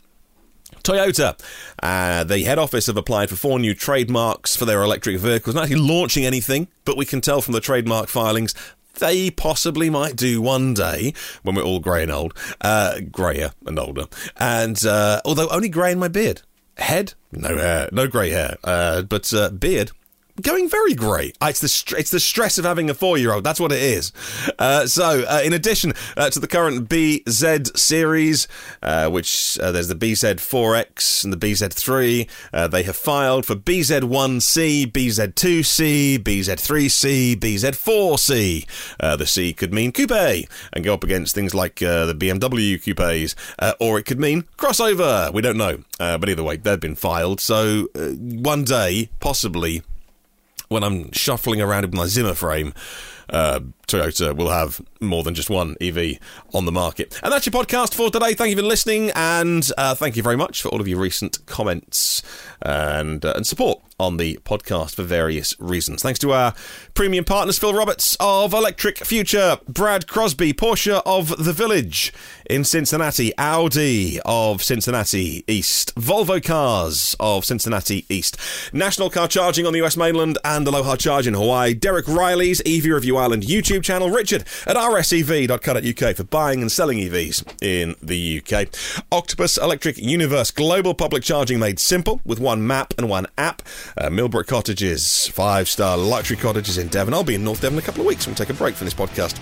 Toyota, 0.84 1.40
uh, 1.84 2.24
the 2.24 2.44
head 2.44 2.58
office 2.58 2.88
have 2.88 2.98
applied 2.98 3.30
for 3.30 3.36
four 3.36 3.60
new 3.60 3.74
trademarks 3.74 4.56
for 4.56 4.66
their 4.66 4.82
electric 4.82 5.20
vehicles. 5.20 5.56
Not 5.56 5.66
actually 5.66 5.82
launching 5.82 6.26
anything, 6.26 6.68
but 6.86 6.98
we 6.98 7.06
can 7.06 7.22
tell 7.22 7.42
from 7.42 7.54
the 7.54 7.60
trademark 7.60 8.08
filings 8.08 8.56
they 9.00 9.32
possibly 9.32 9.90
might 9.90 10.16
do 10.16 10.42
one 10.42 10.74
day 10.74 11.14
when 11.44 11.56
we're 11.56 11.64
all 11.64 11.80
grey 11.80 12.04
and 12.04 12.12
old, 12.12 12.34
uh, 12.62 13.00
greyer 13.12 13.52
and 13.66 13.80
older. 13.80 14.06
And 14.38 14.84
uh, 14.86 15.22
although 15.26 15.48
only 15.50 15.70
grey 15.70 15.92
in 15.92 16.00
my 16.00 16.08
beard, 16.08 16.42
head? 16.78 17.14
No 17.32 17.58
hair, 17.58 17.90
no 17.92 18.08
grey 18.08 18.30
hair, 18.30 18.58
uh, 18.64 19.04
but 19.04 19.34
uh, 19.34 19.50
beard 19.50 19.92
going 20.42 20.70
very 20.70 20.94
grey. 20.94 21.34
Uh, 21.42 21.48
it's 21.48 21.60
the 21.60 21.68
st- 21.68 22.00
it's 22.00 22.12
the 22.12 22.20
stress 22.20 22.58
of 22.58 22.66
having 22.66 22.90
a 22.90 22.94
four 22.94 23.18
year 23.18 23.34
old. 23.34 23.44
That's 23.44 23.60
what 23.60 23.72
it 23.72 23.82
is. 23.82 24.12
Uh, 24.60 24.88
so, 24.88 25.24
uh, 25.28 25.42
in 25.44 25.54
addition 25.54 25.94
uh, 26.18 26.30
to 26.30 26.40
the 26.40 26.48
current 26.48 26.90
BZ 26.90 27.78
series, 27.78 28.48
uh, 28.82 29.10
which 29.10 29.58
uh, 29.60 29.72
there's 29.72 29.88
the 29.88 29.96
BZ4X 29.96 31.24
and 31.24 31.34
the 31.34 31.38
BZ3, 31.38 32.70
they 32.72 32.84
have 32.84 32.96
filed 32.96 33.46
for 33.46 33.56
BZ1C, 33.56 34.92
BZ2C, 34.92 36.20
BZ3C, 36.20 37.36
BZ4C. 37.38 39.18
the 39.18 39.26
C 39.26 39.54
could 39.54 39.74
mean 39.74 39.92
coupe 39.92 40.48
and 40.74 40.84
go 40.84 40.94
up 40.94 41.04
against 41.04 41.36
things 41.36 41.54
like 41.54 41.76
the 41.76 42.16
BMW 42.18 42.82
coupes, 42.82 43.36
or 43.80 44.00
it 44.00 44.04
could 44.04 44.20
mean 44.20 44.44
crossover. 44.58 45.34
We 45.34 45.42
don't 45.42 45.58
know, 45.58 45.84
but 45.98 46.30
either 46.30 46.44
way, 46.44 46.58
they've 46.58 46.80
been 46.80 46.96
filed. 46.96 47.40
So, 47.40 47.88
one 47.94 48.64
day, 48.64 49.10
possibly 49.20 49.84
when 50.72 50.84
I'm 50.84 51.12
shuffling 51.12 51.62
around 51.62 51.84
with 51.84 51.94
my 51.94 52.08
Zimmer 52.08 52.34
frame, 52.34 52.74
uh, 53.30 53.60
Toyota 53.88 54.36
will 54.36 54.50
have 54.50 54.82
more 55.02 55.22
than 55.24 55.36
just 55.36 55.50
one 55.50 55.76
EV 55.82 56.18
on 56.54 56.66
the 56.66 56.72
market. 56.72 57.20
And 57.24 57.32
that's 57.32 57.46
your 57.46 57.52
podcast 57.52 57.94
for 57.94 58.10
today. 58.10 58.34
Thank 58.34 58.52
you 58.52 58.56
for 58.56 58.64
listening, 58.64 59.12
and 59.14 59.70
uh, 59.78 59.96
thank 59.96 60.16
you 60.16 60.24
very 60.24 60.38
much 60.38 60.62
for 60.62 60.70
all 60.70 60.80
of 60.80 60.88
your 60.88 61.00
recent 61.00 61.46
comments 61.46 62.24
and 62.62 63.24
uh, 63.26 63.34
and 63.36 63.46
support 63.46 63.82
on 64.00 64.18
the 64.18 64.40
podcast 64.44 64.96
for 64.96 65.04
various 65.04 65.60
reasons. 65.60 66.02
Thanks 66.02 66.20
to 66.20 66.32
our 66.32 66.54
premium 66.94 67.26
partners, 67.26 67.60
Phil 67.60 67.74
Roberts 67.74 68.18
of 68.20 68.54
Electric 68.54 69.00
Future, 69.00 69.58
Brad 69.68 70.08
Crosby, 70.08 70.54
Porsche 70.54 71.02
of 71.06 71.44
The 71.44 71.54
Village 71.54 72.14
in 72.52 72.66
Cincinnati, 72.66 73.32
Audi 73.38 74.20
of 74.26 74.62
Cincinnati 74.62 75.42
East, 75.48 75.96
Volvo 75.96 76.44
Cars 76.44 77.16
of 77.18 77.46
Cincinnati 77.46 78.06
East, 78.10 78.36
National 78.74 79.10
Car 79.10 79.30
Charging 79.30 79.66
on 79.66 79.72
the 79.72 79.82
US 79.86 79.96
mainland 79.96 80.38
and 80.44 80.68
Aloha 80.68 80.98
Charge 80.98 81.28
in 81.28 81.34
Hawaii, 81.34 81.74
Derek 81.74 82.10
Riley's 82.10 82.62
EV 82.66 82.86
Review 82.86 83.16
Ireland 83.16 83.44
YouTube 83.44 83.84
channel, 83.84 84.10
Richard 84.10 84.44
at 84.68 84.76
rsev.co.uk 84.76 86.16
for 86.18 86.24
buying 86.26 86.62
and 86.62 86.70
selling 86.70 86.98
EVs 86.98 87.64
in 87.64 87.96
the 88.04 88.42
UK, 88.42 88.68
Octopus 89.14 89.58
Electroverse 89.58 90.54
Global 90.54 90.94
Public 90.94 91.24
Charging 91.24 91.58
made 91.58 91.80
simple 91.80 92.20
with 92.26 92.42
one 92.42 92.68
map 92.68 92.94
and 92.98 93.08
one 93.08 93.28
app. 93.38 93.62
uh, 93.98 94.10
Millbrook 94.10 94.48
Cottages, 94.48 95.28
five 95.30 95.70
star 95.70 95.98
luxury 95.98 96.36
cottages 96.36 96.78
in 96.78 96.90
Devon. 96.90 97.14
I'll 97.14 97.24
be 97.24 97.36
in 97.36 97.46
North 97.46 97.62
Devon 97.62 97.78
in 97.78 97.84
a 97.84 97.86
couple 97.86 98.02
of 98.02 98.08
weeks. 98.08 98.28
When 98.28 98.34
We'll 98.34 98.46
take 98.46 98.54
a 98.54 98.58
break 98.58 98.76
from 98.76 98.88
this 98.88 98.94
podcast 98.94 99.40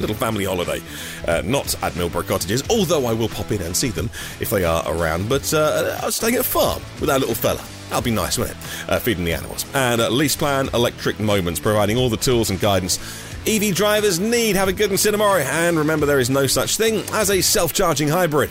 little 0.00 0.16
family 0.16 0.44
holiday. 0.44 0.80
Uh, 1.26 1.42
not 1.44 1.74
at 1.82 1.96
Millbrook 1.96 2.26
Cottages, 2.26 2.62
although 2.70 3.06
I 3.06 3.12
will 3.12 3.28
pop 3.28 3.50
in 3.50 3.62
and 3.62 3.76
see 3.76 3.90
them 3.90 4.10
if 4.40 4.50
they 4.50 4.64
are 4.64 4.82
around. 4.86 5.28
But 5.28 5.52
uh, 5.52 5.98
I 6.02 6.06
was 6.06 6.16
staying 6.16 6.34
at 6.34 6.40
a 6.40 6.44
farm 6.44 6.82
with 7.00 7.10
our 7.10 7.18
little 7.18 7.34
fella. 7.34 7.62
That'll 7.88 8.02
be 8.02 8.10
nice, 8.10 8.36
won't 8.36 8.50
it? 8.50 8.56
Uh, 8.88 8.98
feeding 8.98 9.24
the 9.24 9.32
animals. 9.32 9.64
And 9.74 10.00
uh, 10.00 10.10
Lease 10.10 10.36
Plan 10.36 10.68
Electric 10.74 11.18
Moments, 11.18 11.58
providing 11.58 11.96
all 11.96 12.10
the 12.10 12.16
tools 12.16 12.50
and 12.50 12.60
guidance 12.60 12.98
EV 13.46 13.74
drivers 13.74 14.20
need. 14.20 14.56
Have 14.56 14.68
a 14.68 14.72
good 14.72 14.90
one, 14.90 14.98
tomorrow. 14.98 15.40
And 15.40 15.78
remember, 15.78 16.04
there 16.04 16.18
is 16.18 16.28
no 16.28 16.46
such 16.46 16.76
thing 16.76 17.02
as 17.12 17.30
a 17.30 17.40
self 17.40 17.72
charging 17.72 18.08
hybrid. 18.08 18.50